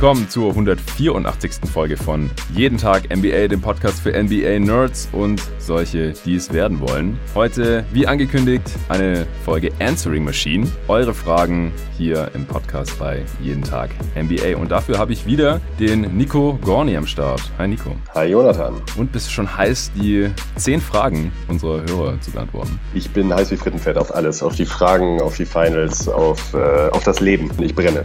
[0.00, 1.68] willkommen zur 184.
[1.72, 7.18] Folge von Jeden Tag NBA, dem Podcast für NBA-Nerds und solche, die es werden wollen.
[7.34, 10.70] Heute, wie angekündigt, eine Folge Answering Machine.
[10.86, 14.56] Eure Fragen hier im Podcast bei Jeden Tag NBA.
[14.56, 17.42] Und dafür habe ich wieder den Nico Gorni am Start.
[17.58, 17.96] Hi Nico.
[18.14, 18.80] Hi Jonathan.
[18.96, 22.78] Und bist du schon heiß, die 10 Fragen unserer Hörer zu beantworten?
[22.94, 24.44] Ich bin heiß wie Frittenfett auf alles.
[24.44, 27.50] Auf die Fragen, auf die Finals, auf, äh, auf das Leben.
[27.60, 28.04] Ich brenne.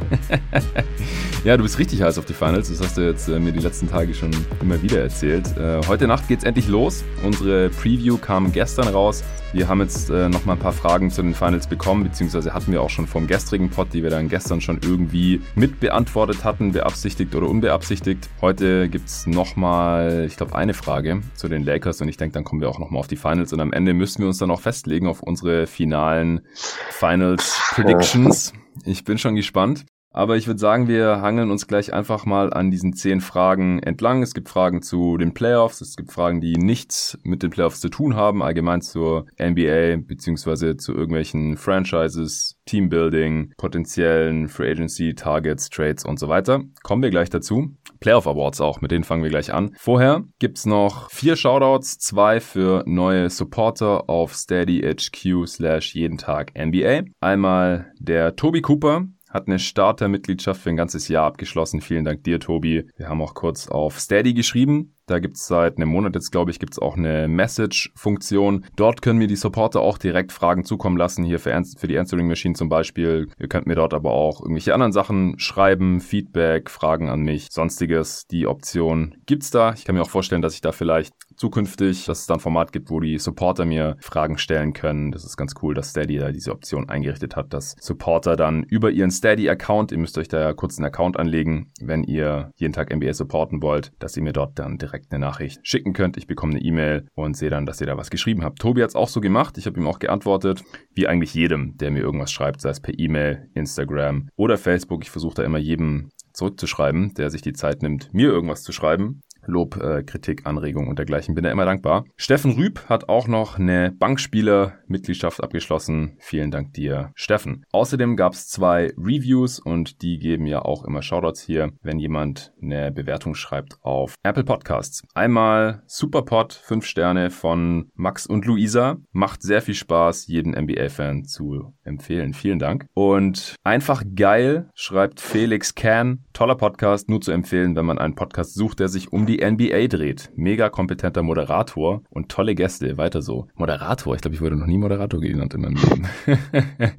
[1.44, 2.69] ja, du bist richtig heiß auf die Finals.
[2.69, 5.45] Das hast du jetzt äh, mir die letzten Tage schon immer wieder erzählt.
[5.57, 7.03] Äh, heute Nacht geht es endlich los.
[7.25, 9.21] Unsere Preview kam gestern raus.
[9.51, 12.71] Wir haben jetzt äh, noch mal ein paar Fragen zu den Finals bekommen, beziehungsweise hatten
[12.71, 16.71] wir auch schon vom gestrigen Pod, die wir dann gestern schon irgendwie mit beantwortet hatten,
[16.71, 18.29] beabsichtigt oder unbeabsichtigt.
[18.39, 22.34] Heute gibt es noch mal, ich glaube, eine Frage zu den Lakers und ich denke,
[22.34, 24.37] dann kommen wir auch noch mal auf die Finals und am Ende müssen wir uns
[24.37, 26.47] dann auch festlegen auf unsere finalen
[26.91, 28.53] Finals Predictions.
[28.85, 29.85] Ich bin schon gespannt.
[30.13, 34.21] Aber ich würde sagen, wir hangeln uns gleich einfach mal an diesen zehn Fragen entlang.
[34.21, 37.89] Es gibt Fragen zu den Playoffs, es gibt Fragen, die nichts mit den Playoffs zu
[37.89, 46.05] tun haben, allgemein zur NBA beziehungsweise zu irgendwelchen Franchises, Teambuilding, potenziellen Free Agency, Targets, Trades
[46.05, 46.61] und so weiter.
[46.84, 47.75] Kommen wir gleich dazu.
[47.99, 49.75] Playoff Awards auch, mit denen fangen wir gleich an.
[49.79, 56.51] Vorher gibt's noch vier Shoutouts, zwei für neue Supporter auf Steady HQ slash jeden Tag
[56.55, 57.05] NBA.
[57.19, 61.81] Einmal der Tobi Cooper, hat eine Startermitgliedschaft für ein ganzes Jahr abgeschlossen.
[61.81, 62.87] Vielen Dank dir, Tobi.
[62.95, 64.94] Wir haben auch kurz auf Steady geschrieben.
[65.06, 68.66] Da gibt's seit einem Monat jetzt, glaube ich, gibt's auch eine Message-Funktion.
[68.78, 72.28] Dort können mir die Supporter auch direkt Fragen zukommen lassen, hier für, für die Answering
[72.28, 73.28] Machine zum Beispiel.
[73.38, 78.28] Ihr könnt mir dort aber auch irgendwelche anderen Sachen schreiben, Feedback, Fragen an mich, sonstiges.
[78.28, 79.73] Die Option gibt's da.
[79.73, 82.72] Ich kann mir auch vorstellen, dass ich da vielleicht zukünftig, dass es dann ein Format
[82.72, 85.12] gibt, wo die Supporter mir Fragen stellen können.
[85.12, 88.90] Das ist ganz cool, dass Steady da diese Option eingerichtet hat, dass Supporter dann über
[88.90, 92.94] ihren Steady-Account, ihr müsst euch da ja kurz einen Account anlegen, wenn ihr jeden Tag
[92.96, 96.18] NBA supporten wollt, dass ihr mir dort dann direkt direkt eine Nachricht schicken könnt.
[96.18, 98.59] Ich bekomme eine E-Mail und sehe dann, dass ihr da was geschrieben habt.
[98.59, 99.58] Tobi hat es auch so gemacht.
[99.58, 100.63] Ich habe ihm auch geantwortet,
[100.94, 105.03] wie eigentlich jedem, der mir irgendwas schreibt, sei es per E-Mail, Instagram oder Facebook.
[105.03, 109.22] Ich versuche da immer jedem zurückzuschreiben, der sich die Zeit nimmt, mir irgendwas zu schreiben.
[109.46, 111.36] Lob, äh, Kritik, Anregung und dergleichen.
[111.36, 112.06] Bin da immer dankbar.
[112.16, 116.18] Steffen Rüb hat auch noch eine Bankspieler-Mitgliedschaft abgeschlossen.
[116.20, 117.66] Vielen Dank dir, Steffen.
[117.72, 122.53] Außerdem gab es zwei Reviews und die geben ja auch immer Shoutouts hier, wenn jemand
[122.62, 125.03] eine Bewertung schreibt auf Apple Podcasts.
[125.14, 128.98] Einmal Superpod, 5 Sterne von Max und Luisa.
[129.12, 132.34] Macht sehr viel Spaß, jeden NBA-Fan zu empfehlen.
[132.34, 132.86] Vielen Dank.
[132.94, 136.26] Und einfach geil, schreibt Felix Can.
[136.34, 139.44] Toller Podcast, nur zu empfehlen, wenn man einen Podcast sucht, der sich um die die
[139.44, 140.32] NBA dreht.
[140.36, 142.98] Mega kompetenter Moderator und tolle Gäste.
[142.98, 143.48] Weiter so.
[143.56, 146.08] Moderator, ich glaube, ich wurde noch nie Moderator genannt in meinem Leben.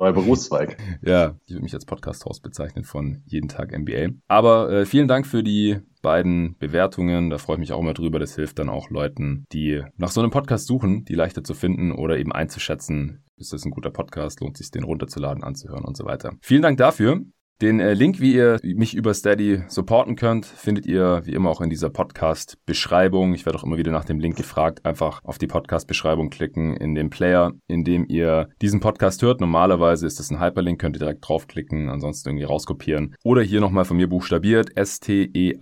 [0.00, 0.78] Neuer Berufszweig.
[1.02, 4.14] Ja, ich würde mich als Podcast-Host bezeichnen von Jeden Tag NBA.
[4.26, 7.28] Aber äh, vielen Dank für die beiden Bewertungen.
[7.28, 8.18] Da freue ich mich auch immer drüber.
[8.18, 11.92] Das hilft dann auch Leuten, die nach so einem Podcast suchen, die leichter zu finden
[11.92, 16.06] oder eben einzuschätzen, ist das ein guter Podcast, lohnt sich den runterzuladen, anzuhören und so
[16.06, 16.32] weiter.
[16.40, 17.20] Vielen Dank dafür.
[17.62, 21.62] Den äh, Link, wie ihr mich über Steady supporten könnt, findet ihr wie immer auch
[21.62, 23.32] in dieser Podcast-Beschreibung.
[23.32, 24.84] Ich werde auch immer wieder nach dem Link gefragt.
[24.84, 29.40] Einfach auf die Podcast-Beschreibung klicken in dem Player, in dem ihr diesen Podcast hört.
[29.40, 33.14] Normalerweise ist das ein Hyperlink, könnt ihr direkt draufklicken, ansonsten irgendwie rauskopieren.
[33.24, 35.54] Oder hier nochmal von mir buchstabiert, steadyhq.com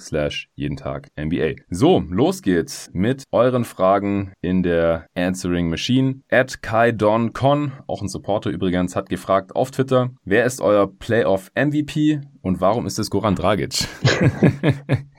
[0.00, 1.52] slash jeden Tag NBA.
[1.70, 6.22] So, los geht's mit euren Fragen in der Answering Machine.
[6.28, 10.10] At Kai Don Con, auch ein Supporter übrigens, hat gefragt auf Twitter, Twitter.
[10.24, 13.86] Wer ist euer Playoff MVP und warum ist es Goran Dragic?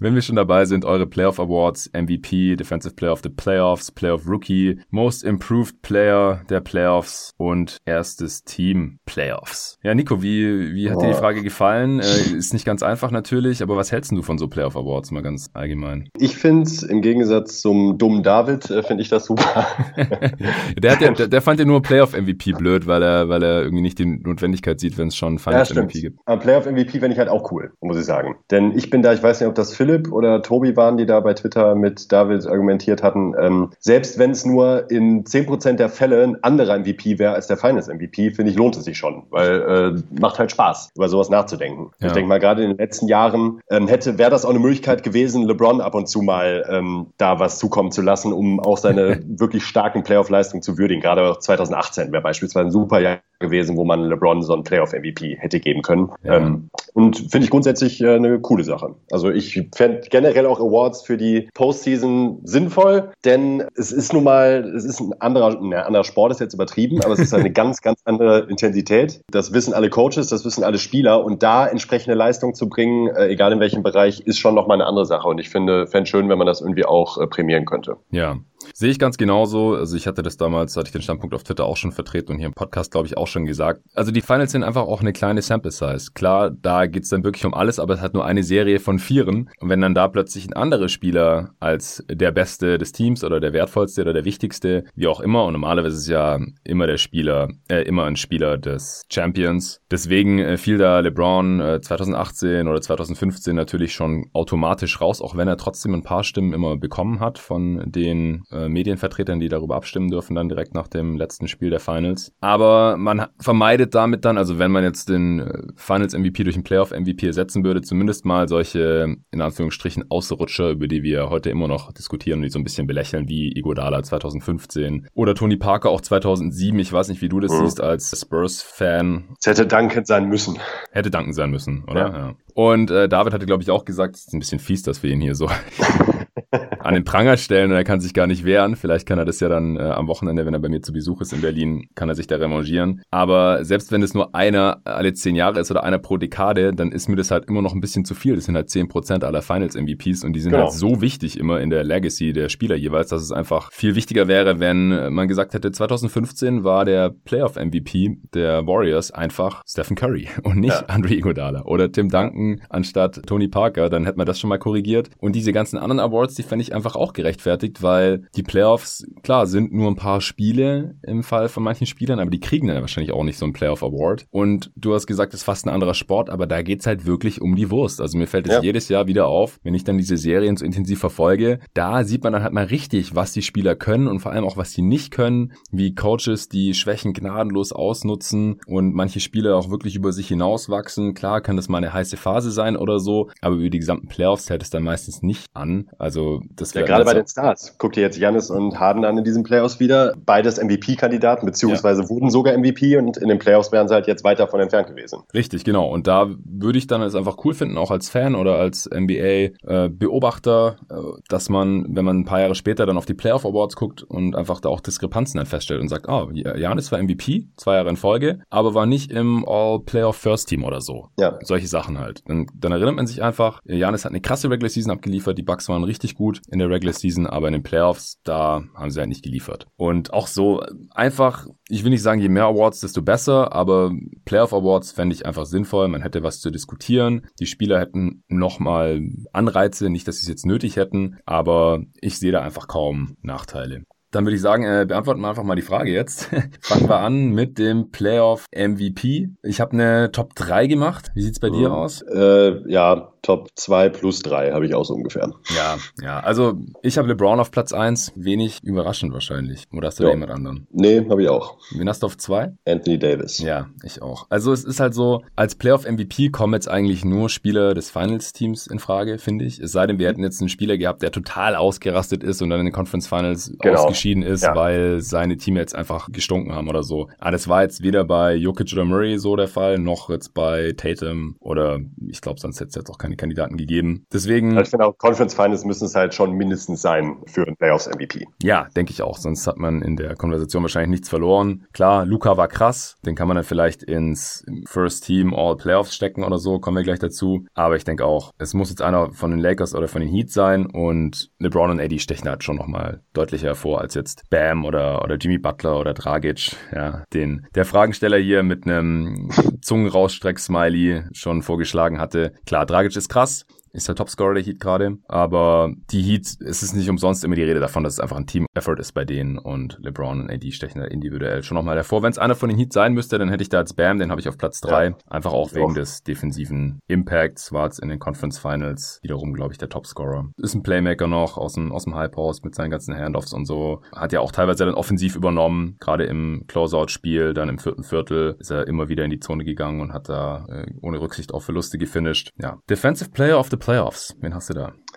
[0.00, 4.26] Wenn wir schon dabei sind, eure Playoff Awards, MVP, Defensive Player of the Playoffs, Playoff
[4.26, 9.78] Rookie, Most Improved Player der Playoffs und erstes Team Playoffs.
[9.82, 11.00] Ja, Nico, wie, wie hat oh.
[11.00, 12.00] dir die Frage gefallen?
[12.00, 15.22] Äh, ist nicht ganz einfach natürlich, aber was hältst du von so Playoff Awards mal
[15.22, 16.08] ganz allgemein?
[16.18, 19.66] Ich finde im Gegensatz zum dummen David, äh, finde ich das super.
[19.96, 23.62] der, hat ja, der, der, fand ja nur Playoff MVP blöd, weil er, weil er
[23.62, 26.24] irgendwie nicht die Notwendigkeit sieht, wenn es schon Finals ja, MVP gibt.
[26.24, 28.36] Playoff MVP finde ich halt auch cool, muss ich sagen.
[28.50, 31.04] Denn ich bin da, ich weiß nicht, ob das Philipp Philipp oder Tobi waren, die
[31.04, 35.90] da bei Twitter mit David argumentiert hatten, ähm, selbst wenn es nur in 10% der
[35.90, 39.24] Fälle ein anderer MVP wäre als der Finals MVP, finde ich, lohnt es sich schon,
[39.28, 41.90] weil äh, macht halt Spaß, über sowas nachzudenken.
[42.00, 42.06] Ja.
[42.06, 45.02] Ich denke mal, gerade in den letzten Jahren ähm, hätte, wäre das auch eine Möglichkeit
[45.02, 49.22] gewesen, LeBron ab und zu mal ähm, da was zukommen zu lassen, um auch seine
[49.26, 51.02] wirklich starken Playoff-Leistungen zu würdigen.
[51.02, 55.60] Gerade 2018 wäre beispielsweise ein super Jahr gewesen, wo man LeBron so einen Playoff-MVP hätte
[55.60, 56.10] geben können.
[56.22, 56.36] Ja.
[56.36, 58.94] Ähm, und finde ich grundsätzlich äh, eine coole Sache.
[59.10, 64.72] Also ich fände generell auch Awards für die Postseason sinnvoll, denn es ist nun mal,
[64.76, 67.80] es ist ein anderer, ein anderer Sport ist jetzt übertrieben, aber es ist eine ganz,
[67.80, 69.20] ganz andere Intensität.
[69.30, 73.28] Das wissen alle Coaches, das wissen alle Spieler und da entsprechende Leistung zu bringen, äh,
[73.28, 76.28] egal in welchem Bereich, ist schon nochmal eine andere Sache und ich finde, fände schön,
[76.28, 77.96] wenn man das irgendwie auch äh, prämieren könnte.
[78.10, 78.36] Ja,
[78.72, 79.74] Sehe ich ganz genauso.
[79.74, 82.38] Also ich hatte das damals, hatte ich den Standpunkt auf Twitter auch schon vertreten und
[82.38, 83.82] hier im Podcast, glaube ich, auch schon gesagt.
[83.94, 86.12] Also die Finals sind einfach auch eine kleine Sample Size.
[86.14, 89.50] Klar, da geht's dann wirklich um alles, aber es hat nur eine Serie von Vieren.
[89.60, 93.52] Und wenn dann da plötzlich ein anderer Spieler als der Beste des Teams oder der
[93.52, 97.48] wertvollste oder der wichtigste, wie auch immer, und normalerweise ist es ja immer der Spieler,
[97.68, 99.80] äh, immer ein Spieler des Champions.
[99.90, 105.48] Deswegen äh, fiel da LeBron äh, 2018 oder 2015 natürlich schon automatisch raus, auch wenn
[105.48, 110.10] er trotzdem ein paar Stimmen immer bekommen hat von den äh, Medienvertretern, die darüber abstimmen
[110.10, 112.32] dürfen, dann direkt nach dem letzten Spiel der Finals.
[112.40, 116.64] Aber man vermeidet damit dann, also wenn man jetzt den äh, Finals MVP durch einen
[116.64, 121.68] Playoff MVP ersetzen würde, zumindest mal solche, in Anführungsstrichen, Ausrutscher, über die wir heute immer
[121.68, 126.00] noch diskutieren und die so ein bisschen belächeln, wie Igodala 2015 oder Tony Parker auch
[126.00, 126.78] 2007.
[126.78, 127.64] Ich weiß nicht, wie du das mhm.
[127.64, 129.36] siehst als Spurs-Fan.
[129.38, 130.58] Es hätte Duncan sein müssen.
[130.92, 132.08] Hätte Duncan sein müssen, oder?
[132.08, 132.16] Ja.
[132.16, 132.34] ja.
[132.54, 135.10] Und äh, David hatte, glaube ich, auch gesagt, es ist ein bisschen fies, dass wir
[135.10, 135.48] ihn hier so
[136.78, 138.76] an den Pranger stellen und er kann sich gar nicht wehren.
[138.76, 141.20] Vielleicht kann er das ja dann äh, am Wochenende, wenn er bei mir zu Besuch
[141.20, 143.02] ist in Berlin, kann er sich da revanchieren.
[143.10, 146.92] Aber selbst wenn es nur einer alle zehn Jahre ist oder einer pro Dekade, dann
[146.92, 148.36] ist mir das halt immer noch ein bisschen zu viel.
[148.36, 150.64] Das sind halt zehn Prozent aller Finals-MVPs und die sind genau.
[150.64, 154.28] halt so wichtig immer in der Legacy der Spieler jeweils, dass es einfach viel wichtiger
[154.28, 160.58] wäre, wenn man gesagt hätte, 2015 war der Playoff-MVP der Warriors einfach Stephen Curry und
[160.58, 160.86] nicht ja.
[160.86, 163.90] Andre Iguodala oder Tim Duncan anstatt Tony Parker.
[163.90, 165.10] Dann hätte man das schon mal korrigiert.
[165.18, 169.46] Und diese ganzen anderen Awards, die fände ich einfach auch gerechtfertigt, weil die Playoffs, klar,
[169.46, 173.12] sind nur ein paar Spiele im Fall von manchen Spielern, aber die kriegen dann wahrscheinlich
[173.12, 174.26] auch nicht so einen Playoff Award.
[174.30, 177.40] Und du hast gesagt, es ist fast ein anderer Sport, aber da geht's halt wirklich
[177.40, 178.00] um die Wurst.
[178.00, 178.62] Also mir fällt es ja.
[178.62, 182.32] jedes Jahr wieder auf, wenn ich dann diese Serien so intensiv verfolge, da sieht man
[182.32, 185.10] dann halt mal richtig, was die Spieler können und vor allem auch, was sie nicht
[185.10, 191.14] können, wie Coaches die Schwächen gnadenlos ausnutzen und manche Spieler auch wirklich über sich hinauswachsen.
[191.14, 194.50] Klar kann das mal eine heiße Phase sein oder so, aber über die gesamten Playoffs
[194.50, 195.88] hält es dann meistens nicht an.
[195.98, 196.23] Also
[196.56, 197.74] das ja, gerade bei den Stars.
[197.78, 200.14] Guck dir jetzt Janis und Harden an in diesen Playoffs wieder.
[200.24, 202.08] Beides MVP-Kandidaten, beziehungsweise ja.
[202.08, 205.22] wurden sogar MVP und in den Playoffs wären sie halt jetzt weit davon entfernt gewesen.
[205.32, 205.88] Richtig, genau.
[205.88, 210.76] Und da würde ich dann es einfach cool finden, auch als Fan oder als NBA-Beobachter,
[210.90, 210.98] äh, äh,
[211.28, 214.36] dass man, wenn man ein paar Jahre später dann auf die Playoff Awards guckt und
[214.36, 217.90] einfach da auch Diskrepanzen dann feststellt und sagt, ah, oh, Janis war MVP, zwei Jahre
[217.90, 221.08] in Folge, aber war nicht im All-Playoff First Team oder so.
[221.18, 221.38] Ja.
[221.42, 222.22] Solche Sachen halt.
[222.26, 225.68] Dann, dann erinnert man sich einfach, Janis hat eine krasse Regular Season abgeliefert, die Bucks
[225.68, 229.08] waren richtig gut in der Regular Season, aber in den Playoffs, da haben sie halt
[229.08, 229.66] nicht geliefert.
[229.76, 233.92] Und auch so einfach, ich will nicht sagen, je mehr Awards, desto besser, aber
[234.24, 235.88] Playoff Awards fände ich einfach sinnvoll.
[235.88, 237.26] Man hätte was zu diskutieren.
[237.40, 239.02] Die Spieler hätten nochmal
[239.32, 243.84] Anreize, nicht, dass sie es jetzt nötig hätten, aber ich sehe da einfach kaum Nachteile.
[244.14, 246.30] Dann würde ich sagen, äh, beantworten wir einfach mal die Frage jetzt.
[246.60, 249.30] Fangen wir an mit dem Playoff MVP.
[249.42, 251.10] Ich habe eine Top 3 gemacht.
[251.14, 251.54] Wie sieht's bei mhm.
[251.54, 252.00] dir aus?
[252.02, 255.32] Äh, ja, Top 2 plus 3 habe ich auch so ungefähr.
[255.56, 256.20] Ja, ja.
[256.20, 258.12] Also ich habe LeBron auf Platz 1.
[258.16, 259.64] Wenig überraschend wahrscheinlich.
[259.72, 260.10] Oder hast du ja.
[260.10, 260.66] jemand anderen?
[260.70, 261.56] Nee, habe ich auch.
[261.74, 262.52] Wen hast du auf 2?
[262.66, 263.38] Anthony Davis.
[263.38, 264.26] Ja, ich auch.
[264.28, 268.78] Also es ist halt so, als Playoff-MVP kommen jetzt eigentlich nur Spieler des Finals-Teams in
[268.78, 269.58] Frage, finde ich.
[269.58, 272.60] Es sei denn, wir hätten jetzt einen Spieler gehabt, der total ausgerastet ist und dann
[272.60, 273.78] in den Conference Finals genau.
[273.78, 274.54] ausgeschieden ist, ja.
[274.54, 277.08] weil seine Teammates einfach gestunken haben oder so.
[277.18, 280.74] Aber das war jetzt weder bei Jokic oder Murray so der Fall, noch jetzt bei
[280.76, 284.06] Tatum oder ich glaube, sonst hätte es jetzt auch keine keine Kandidaten gegeben.
[284.12, 284.56] Deswegen.
[284.58, 288.26] Ich finde auch Conference Finals müssen es halt schon mindestens sein für ein Playoffs MVP.
[288.42, 289.18] Ja, denke ich auch.
[289.18, 291.66] Sonst hat man in der Konversation wahrscheinlich nichts verloren.
[291.72, 292.96] Klar, Luca war krass.
[293.04, 296.58] Den kann man dann vielleicht ins First Team All Playoffs stecken oder so.
[296.58, 297.44] Kommen wir gleich dazu.
[297.54, 300.30] Aber ich denke auch, es muss jetzt einer von den Lakers oder von den Heat
[300.30, 305.02] sein und LeBron und Eddie stechen halt schon nochmal deutlicher hervor als jetzt Bam oder,
[305.02, 306.56] oder Jimmy Butler oder Dragic.
[306.72, 309.30] Ja, den, der Fragensteller hier mit einem
[309.60, 312.32] Zungenrausstreck-Smiley schon vorgeschlagen hatte.
[312.46, 313.44] Klar, Dragic ist ist krass
[313.74, 314.98] ist der Topscorer der Heat gerade.
[315.08, 318.26] Aber die Heat, es ist nicht umsonst immer die Rede davon, dass es einfach ein
[318.26, 322.02] Team-Effort ist bei denen und LeBron und AD stechen da individuell schon nochmal hervor.
[322.02, 324.10] Wenn es einer von den Heat sein müsste, dann hätte ich da jetzt Bam, den
[324.10, 324.86] habe ich auf Platz drei.
[324.86, 324.96] Ja.
[325.08, 325.74] Einfach auch wegen auch.
[325.74, 327.52] des defensiven Impacts.
[327.52, 330.30] War jetzt in den Conference Finals wiederum, glaube ich, der Topscorer.
[330.36, 333.46] Ist ein Playmaker noch aus dem, aus dem High Post mit seinen ganzen Handoffs und
[333.46, 333.82] so.
[333.94, 335.76] Hat ja auch teilweise dann offensiv übernommen.
[335.80, 339.80] Gerade im Closeout-Spiel, dann im vierten Viertel ist er immer wieder in die Zone gegangen
[339.80, 342.30] und hat da äh, ohne Rücksicht auf Verluste gefinisht.
[342.38, 342.58] Ja.
[342.70, 344.14] Defensive Player of the Playoffs.
[344.20, 344.54] Wen hast du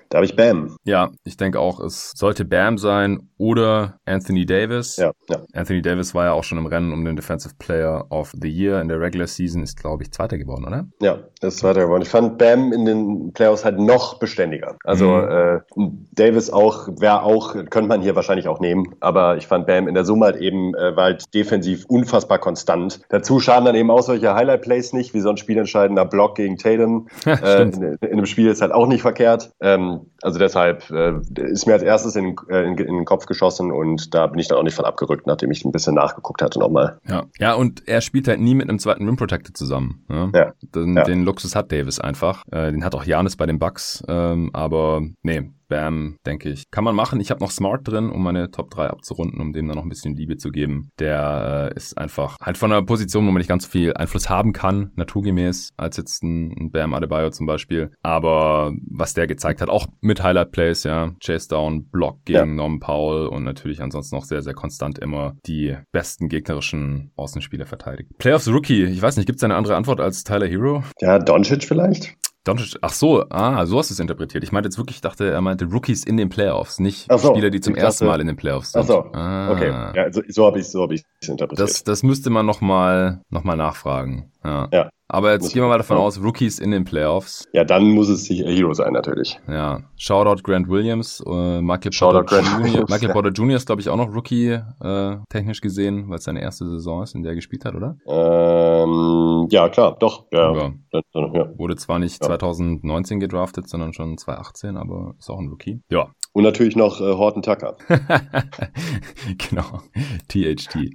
[0.09, 0.17] da?
[0.17, 0.75] Habe ich Bam.
[0.83, 4.97] Ja, ich denke auch, es sollte Bam sein oder Anthony Davis.
[4.97, 5.43] Ja, ja.
[5.53, 8.81] Anthony Davis war ja auch schon im Rennen um den Defensive Player of the Year
[8.81, 10.85] in der Regular Season, ist glaube ich Zweiter geworden, oder?
[11.01, 12.01] Ja, ist Zweiter geworden.
[12.01, 14.77] Ich fand Bam in den Playoffs halt noch beständiger.
[14.83, 15.29] Also mhm.
[15.29, 19.87] äh, Davis auch, wäre auch, könnte man hier wahrscheinlich auch nehmen, aber ich fand Bam
[19.87, 23.01] in der Summe halt eben, äh, war halt defensiv unfassbar konstant.
[23.09, 27.07] Dazu schaden dann eben auch solche Highlight-Plays nicht, wie so ein spielentscheidender Block gegen Tatum.
[27.25, 29.51] äh, in, in, einem Spiel ist halt auch nicht verkehrt.
[29.61, 33.71] Ähm, also deshalb äh, ist mir als erstes in, äh, in, in, den Kopf geschossen
[33.71, 36.59] und da bin ich dann auch nicht von abgerückt, nachdem ich ein bisschen nachgeguckt hatte
[36.59, 36.99] nochmal.
[37.07, 37.25] Ja.
[37.39, 40.05] ja, und er spielt halt nie mit einem zweiten Rim Protector zusammen.
[40.07, 40.31] Ne?
[40.33, 40.53] Ja.
[40.61, 41.03] Den, ja.
[41.03, 42.43] den Luxus hat Davis einfach.
[42.51, 46.63] Äh, den hat auch Janis bei den Bucks, ähm, aber nee, Bam, denke ich.
[46.71, 47.19] Kann man machen.
[47.19, 49.89] Ich habe noch Smart drin, um meine Top 3 abzurunden, um dem dann noch ein
[49.89, 50.89] bisschen Liebe zu geben.
[50.99, 54.29] Der äh, ist einfach halt von einer Position, wo man nicht ganz so viel Einfluss
[54.29, 57.91] haben kann, naturgemäß, als jetzt ein, ein Bam Adebayo zum Beispiel.
[58.01, 62.45] Aber was der gezeigt hat, auch mit Highlight Plays, ja, Chase Down, Block gegen ja.
[62.45, 68.09] Norman Powell und natürlich ansonsten noch sehr, sehr konstant immer die besten gegnerischen Außenspieler verteidigt.
[68.17, 70.83] Playoffs Rookie, ich weiß nicht, gibt es eine andere Antwort als Tyler Hero?
[70.99, 72.15] Ja, Doncic vielleicht?
[72.47, 74.43] Doncic, ach so, ah, so hast du es interpretiert.
[74.43, 77.49] Ich meinte jetzt wirklich, ich dachte, er meinte Rookies in den Playoffs, nicht so, Spieler,
[77.49, 78.81] die zum ersten Mal in den Playoffs sind.
[78.81, 79.51] Ach so, ah.
[79.51, 79.69] okay.
[79.95, 81.59] Ja, so, so habe ich es so hab interpretiert.
[81.59, 84.31] Das, das müsste man nochmal noch mal nachfragen.
[84.43, 84.69] Ja.
[84.71, 84.89] ja.
[85.09, 87.47] Aber jetzt gehen wir mal davon aus, Rookies in den Playoffs.
[87.53, 89.39] Ja, dann muss es sich Hero sein, natürlich.
[89.47, 89.79] Ja.
[89.95, 92.65] Shoutout Grant Williams, äh, Michael Shoutout Porter Grant Jr.
[92.65, 93.13] Williams, Michael ja.
[93.13, 93.55] Porter Jr.
[93.55, 97.15] ist, glaube ich, auch noch Rookie äh, technisch gesehen, weil es seine erste Saison ist,
[97.15, 97.95] in der er gespielt hat, oder?
[98.05, 100.25] Ähm, ja, klar, doch.
[100.31, 100.53] Ja.
[100.53, 101.57] ja.
[101.57, 105.81] Wurde zwar nicht 2019 gedraftet, sondern schon 2018, aber ist auch ein Rookie.
[105.89, 106.09] Ja.
[106.33, 107.77] Und natürlich noch äh, Horton Tucker.
[109.49, 109.81] genau.
[110.27, 110.91] THT.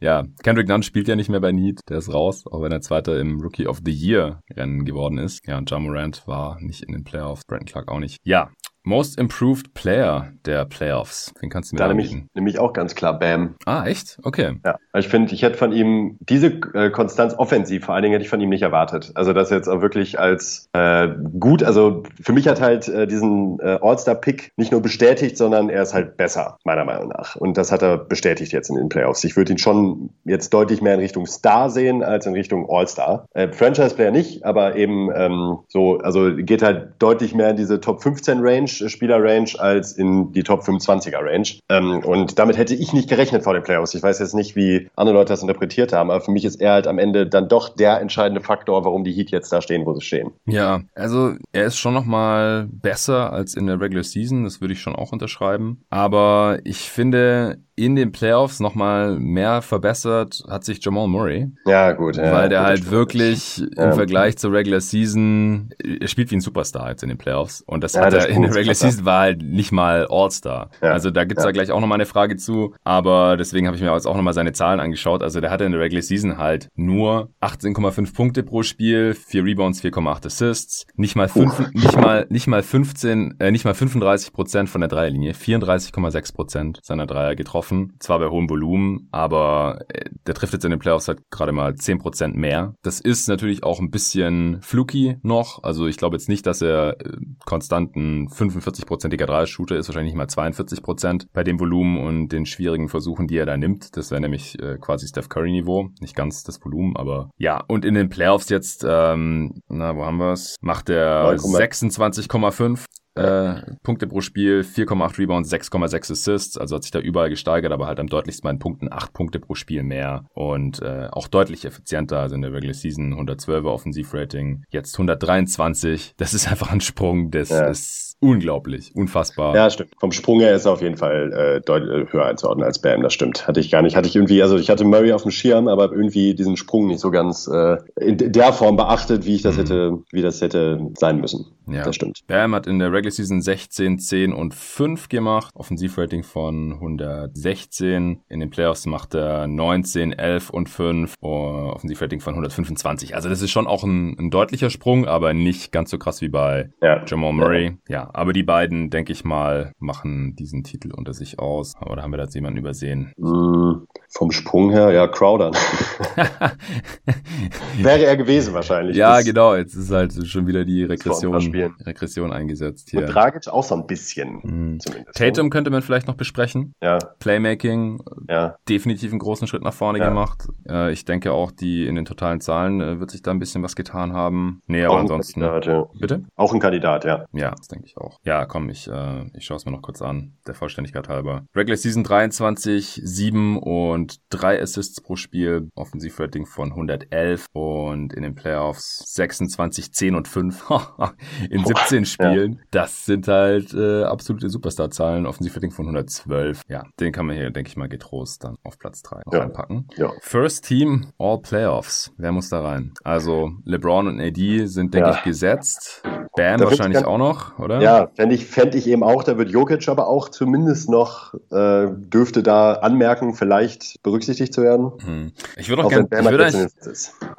[0.00, 2.80] Ja, Kendrick Nunn spielt ja nicht mehr bei Need, der ist raus, auch wenn er
[2.80, 5.46] Zweiter im Rookie of the Year Rennen geworden ist.
[5.46, 8.18] Ja, und John Morant war nicht in den Playoffs, Brandon Clark auch nicht.
[8.24, 8.50] Ja,
[8.82, 11.32] Most Improved Player der Playoffs.
[11.42, 13.56] Den kannst du mir da nämlich, nämlich auch ganz klar Bam.
[13.66, 14.18] Ah, echt?
[14.22, 14.54] Okay.
[14.64, 18.24] Ja, ich finde, ich hätte von ihm diese äh, Konstanz offensiv vor allen Dingen hätte
[18.24, 19.12] ich von ihm nicht erwartet.
[19.14, 21.08] Also das jetzt auch wirklich als äh,
[21.38, 25.82] gut, also für mich hat halt äh, diesen äh, All-Star-Pick nicht nur bestätigt, sondern er
[25.82, 27.36] ist halt besser, meiner Meinung nach.
[27.36, 29.24] Und das hat er bestätigt jetzt in den Playoffs.
[29.24, 33.26] Ich würde ihn schon jetzt deutlich mehr in Richtung Star sehen als in Richtung All-Star.
[33.34, 38.02] Äh, Franchise-Player nicht, aber eben ähm, so, also geht halt deutlich mehr in diese Top
[38.02, 41.48] 15 Range Spieler-Range als in die Top 25er Range.
[41.68, 43.94] Ähm, und damit hätte ich nicht gerechnet vor den Playoffs.
[43.94, 46.72] Ich weiß jetzt nicht, wie andere Leute das interpretiert haben, aber für mich ist er
[46.72, 49.94] halt am Ende dann doch der entscheidende Faktor, warum die Heat jetzt da stehen, wo
[49.94, 50.32] sie stehen.
[50.46, 54.80] Ja, also er ist schon nochmal besser als in der Regular Season, das würde ich
[54.80, 55.82] schon auch unterschreiben.
[55.90, 61.50] Aber ich finde, in den Playoffs nochmal mehr verbessert hat sich Jamal Murray.
[61.66, 62.16] Ja, gut.
[62.16, 63.86] Ja, weil der halt wirklich ja.
[63.86, 67.62] im Vergleich zur Regular Season, er spielt wie ein Superstar jetzt in den Playoffs.
[67.62, 70.70] Und das ja, hat er in der Regular Season war halt nicht mal All-Star.
[70.80, 72.74] Also da gibt's da gleich auch nochmal eine Frage zu.
[72.84, 75.22] Aber deswegen habe ich mir jetzt auch nochmal seine Zahlen angeschaut.
[75.22, 79.82] Also der hatte in der Regular Season halt nur 18,5 Punkte pro Spiel, 4 Rebounds,
[79.82, 84.68] 4,8 Assists, nicht mal, fünf, nicht mal, nicht mal 15, äh, nicht mal 35 Prozent
[84.68, 90.10] von der Dreierlinie, 34,6 Prozent seiner Dreier getroffen getroffen, zwar bei hohem Volumen, aber äh,
[90.26, 92.74] der trifft jetzt in den Playoffs halt gerade mal 10% mehr.
[92.82, 97.00] Das ist natürlich auch ein bisschen fluky noch, also ich glaube jetzt nicht, dass er
[97.00, 102.88] äh, konstant ein 45%iger Dreier-Shooter ist, wahrscheinlich mal 42% bei dem Volumen und den schwierigen
[102.88, 103.96] Versuchen, die er da nimmt.
[103.96, 107.62] Das wäre nämlich äh, quasi Steph Curry-Niveau, nicht ganz das Volumen, aber ja.
[107.68, 110.56] Und in den Playoffs jetzt, ähm, na, wo haben wir es?
[110.60, 117.00] Macht er 26,5 äh, Punkte pro Spiel, 4,8 Rebounds, 6,6 Assists, also hat sich da
[117.00, 120.80] überall gesteigert, aber halt am deutlichsten bei den Punkten 8 Punkte pro Spiel mehr und
[120.82, 126.48] äh, auch deutlich effizienter, also in der Regular Season 112er Offensivrating, jetzt 123, das ist
[126.50, 127.68] einfach ein Sprung, das ja.
[127.68, 129.54] ist unglaublich, unfassbar.
[129.54, 129.90] Ja, stimmt.
[129.98, 133.14] Vom Sprung her ist er auf jeden Fall äh, deutlich höher einzuordnen als Bam, das
[133.14, 133.46] stimmt.
[133.46, 135.92] Hatte ich gar nicht, hatte ich irgendwie, also ich hatte Murray auf dem Schirm, aber
[135.92, 139.60] irgendwie diesen Sprung nicht so ganz äh, in der Form beachtet, wie ich das mhm.
[139.60, 141.46] hätte, wie das hätte sein müssen.
[141.66, 141.84] Ja.
[141.84, 142.20] Das stimmt.
[142.26, 145.54] Bam hat in der Regular Season 16, 10 und 5 gemacht.
[145.54, 148.20] Offensivrating von 116.
[148.28, 151.14] In den Playoffs macht er 19, 11 und 5.
[151.20, 153.14] Offensivrating von 125.
[153.14, 156.28] Also das ist schon auch ein, ein, deutlicher Sprung, aber nicht ganz so krass wie
[156.28, 157.04] bei ja.
[157.06, 157.76] Jamal Murray.
[157.88, 158.09] Ja.
[158.12, 158.20] Ja.
[158.20, 161.74] aber die beiden, denke ich mal, machen diesen Titel unter sich aus.
[161.80, 163.12] Oder haben wir da jetzt jemanden übersehen?
[163.16, 165.52] Mm, vom Sprung her, ja, Crowder.
[167.78, 168.96] Wäre er gewesen wahrscheinlich.
[168.96, 169.54] Ja, genau.
[169.54, 171.34] Jetzt ist halt schon wieder die Regression.
[171.34, 173.00] Regression eingesetzt hier.
[173.00, 174.80] Und Dragic auch so ein bisschen.
[174.80, 175.16] Zumindest.
[175.16, 176.74] Tatum könnte man vielleicht noch besprechen.
[176.82, 176.98] Ja.
[177.18, 178.56] Playmaking, ja.
[178.68, 180.08] definitiv einen großen Schritt nach vorne ja.
[180.08, 180.48] gemacht.
[180.68, 183.62] Äh, ich denke auch, die in den totalen Zahlen äh, wird sich da ein bisschen
[183.62, 184.62] was getan haben.
[184.66, 185.40] Nee, aber ansonsten.
[185.40, 185.86] Kandidat, ja.
[185.98, 186.24] Bitte?
[186.36, 187.24] Auch ein Kandidat, ja.
[187.32, 187.99] Ja, das denke ich auch.
[188.24, 191.46] Ja, komm, ich, äh, ich schaue es mir noch kurz an, der Vollständigkeit halber.
[191.54, 198.34] Regular Season 23, 7 und 3 Assists pro Spiel, Offensivrating von 111 und in den
[198.34, 200.70] Playoffs 26, 10 und 5
[201.50, 202.52] in 17 Spielen.
[202.52, 202.58] Ja.
[202.70, 206.62] Das sind halt äh, absolute Superstar-Zahlen, Offensivrating von 112.
[206.68, 209.38] Ja, den kann man hier, denke ich mal, getrost dann auf Platz 3 ja.
[209.40, 209.88] reinpacken.
[209.96, 210.10] Ja.
[210.20, 212.12] First Team All Playoffs.
[212.16, 212.92] Wer muss da rein?
[213.04, 216.02] Also LeBron und AD sind, denke ich, gesetzt.
[216.36, 217.80] Bam wahrscheinlich auch noch, oder?
[217.80, 219.24] Ja, fände ich, fänd ich eben auch.
[219.24, 224.92] Da wird Jokic aber auch zumindest noch, äh, dürfte da anmerken, vielleicht berücksichtigt zu werden.
[225.04, 225.32] Hm.
[225.56, 226.68] Ich würde auch, gerne, ich würde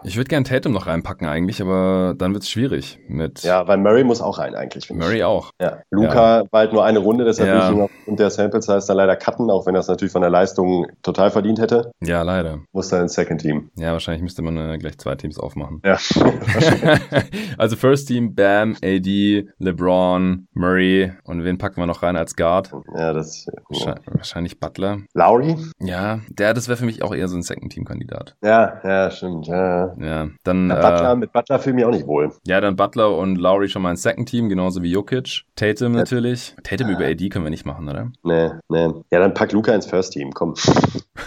[0.04, 3.44] ich würde gerne Tatum noch reinpacken eigentlich, aber dann wird es schwierig mit.
[3.44, 4.90] Ja, weil Murray muss auch rein eigentlich.
[4.90, 5.52] Murray auch.
[5.62, 5.80] Ja.
[5.90, 6.46] Luca ja.
[6.52, 7.56] war halt nur eine Runde, deshalb ja.
[7.56, 10.12] will ich ihn aufgrund der Sample Size dann leider cutten, auch wenn er es natürlich
[10.12, 11.92] von der Leistung total verdient hätte.
[12.02, 12.60] Ja, leider.
[12.72, 13.70] Muss dann ins Second Team.
[13.76, 15.82] Ja, wahrscheinlich müsste man äh, gleich zwei Teams aufmachen.
[15.86, 15.98] Ja.
[17.58, 22.72] also First Team, Bam, AD, LeBron, Murray und wen packen wir noch rein als Guard?
[22.96, 25.00] Ja, das wahrscheinlich, wahrscheinlich Butler.
[25.14, 25.58] Lowry?
[25.80, 28.36] Ja, der, das wäre für mich auch eher so ein Second Team Kandidat.
[28.44, 29.48] Ja, ja, stimmt.
[29.48, 32.32] Ja, ja dann ja, Butler, äh, mit Butler fühle ich mich auch nicht wohl.
[32.46, 35.44] Ja, dann Butler und Lowry schon mal ein Second Team, genauso wie Jokic.
[35.56, 36.56] Tatum natürlich.
[36.64, 38.12] Tatum über AD können wir nicht machen, oder?
[38.24, 38.88] Nee, nee.
[39.12, 40.56] Ja, dann pack Luca ins First Team, komm.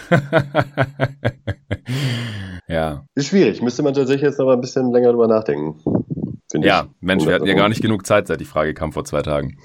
[2.67, 3.05] ja.
[3.15, 6.04] Ist schwierig, müsste man tatsächlich jetzt noch mal ein bisschen länger drüber nachdenken
[6.63, 7.01] ja, ich.
[7.01, 9.57] Mensch, wir hatten ja gar nicht genug Zeit, seit die Frage kam vor zwei Tagen.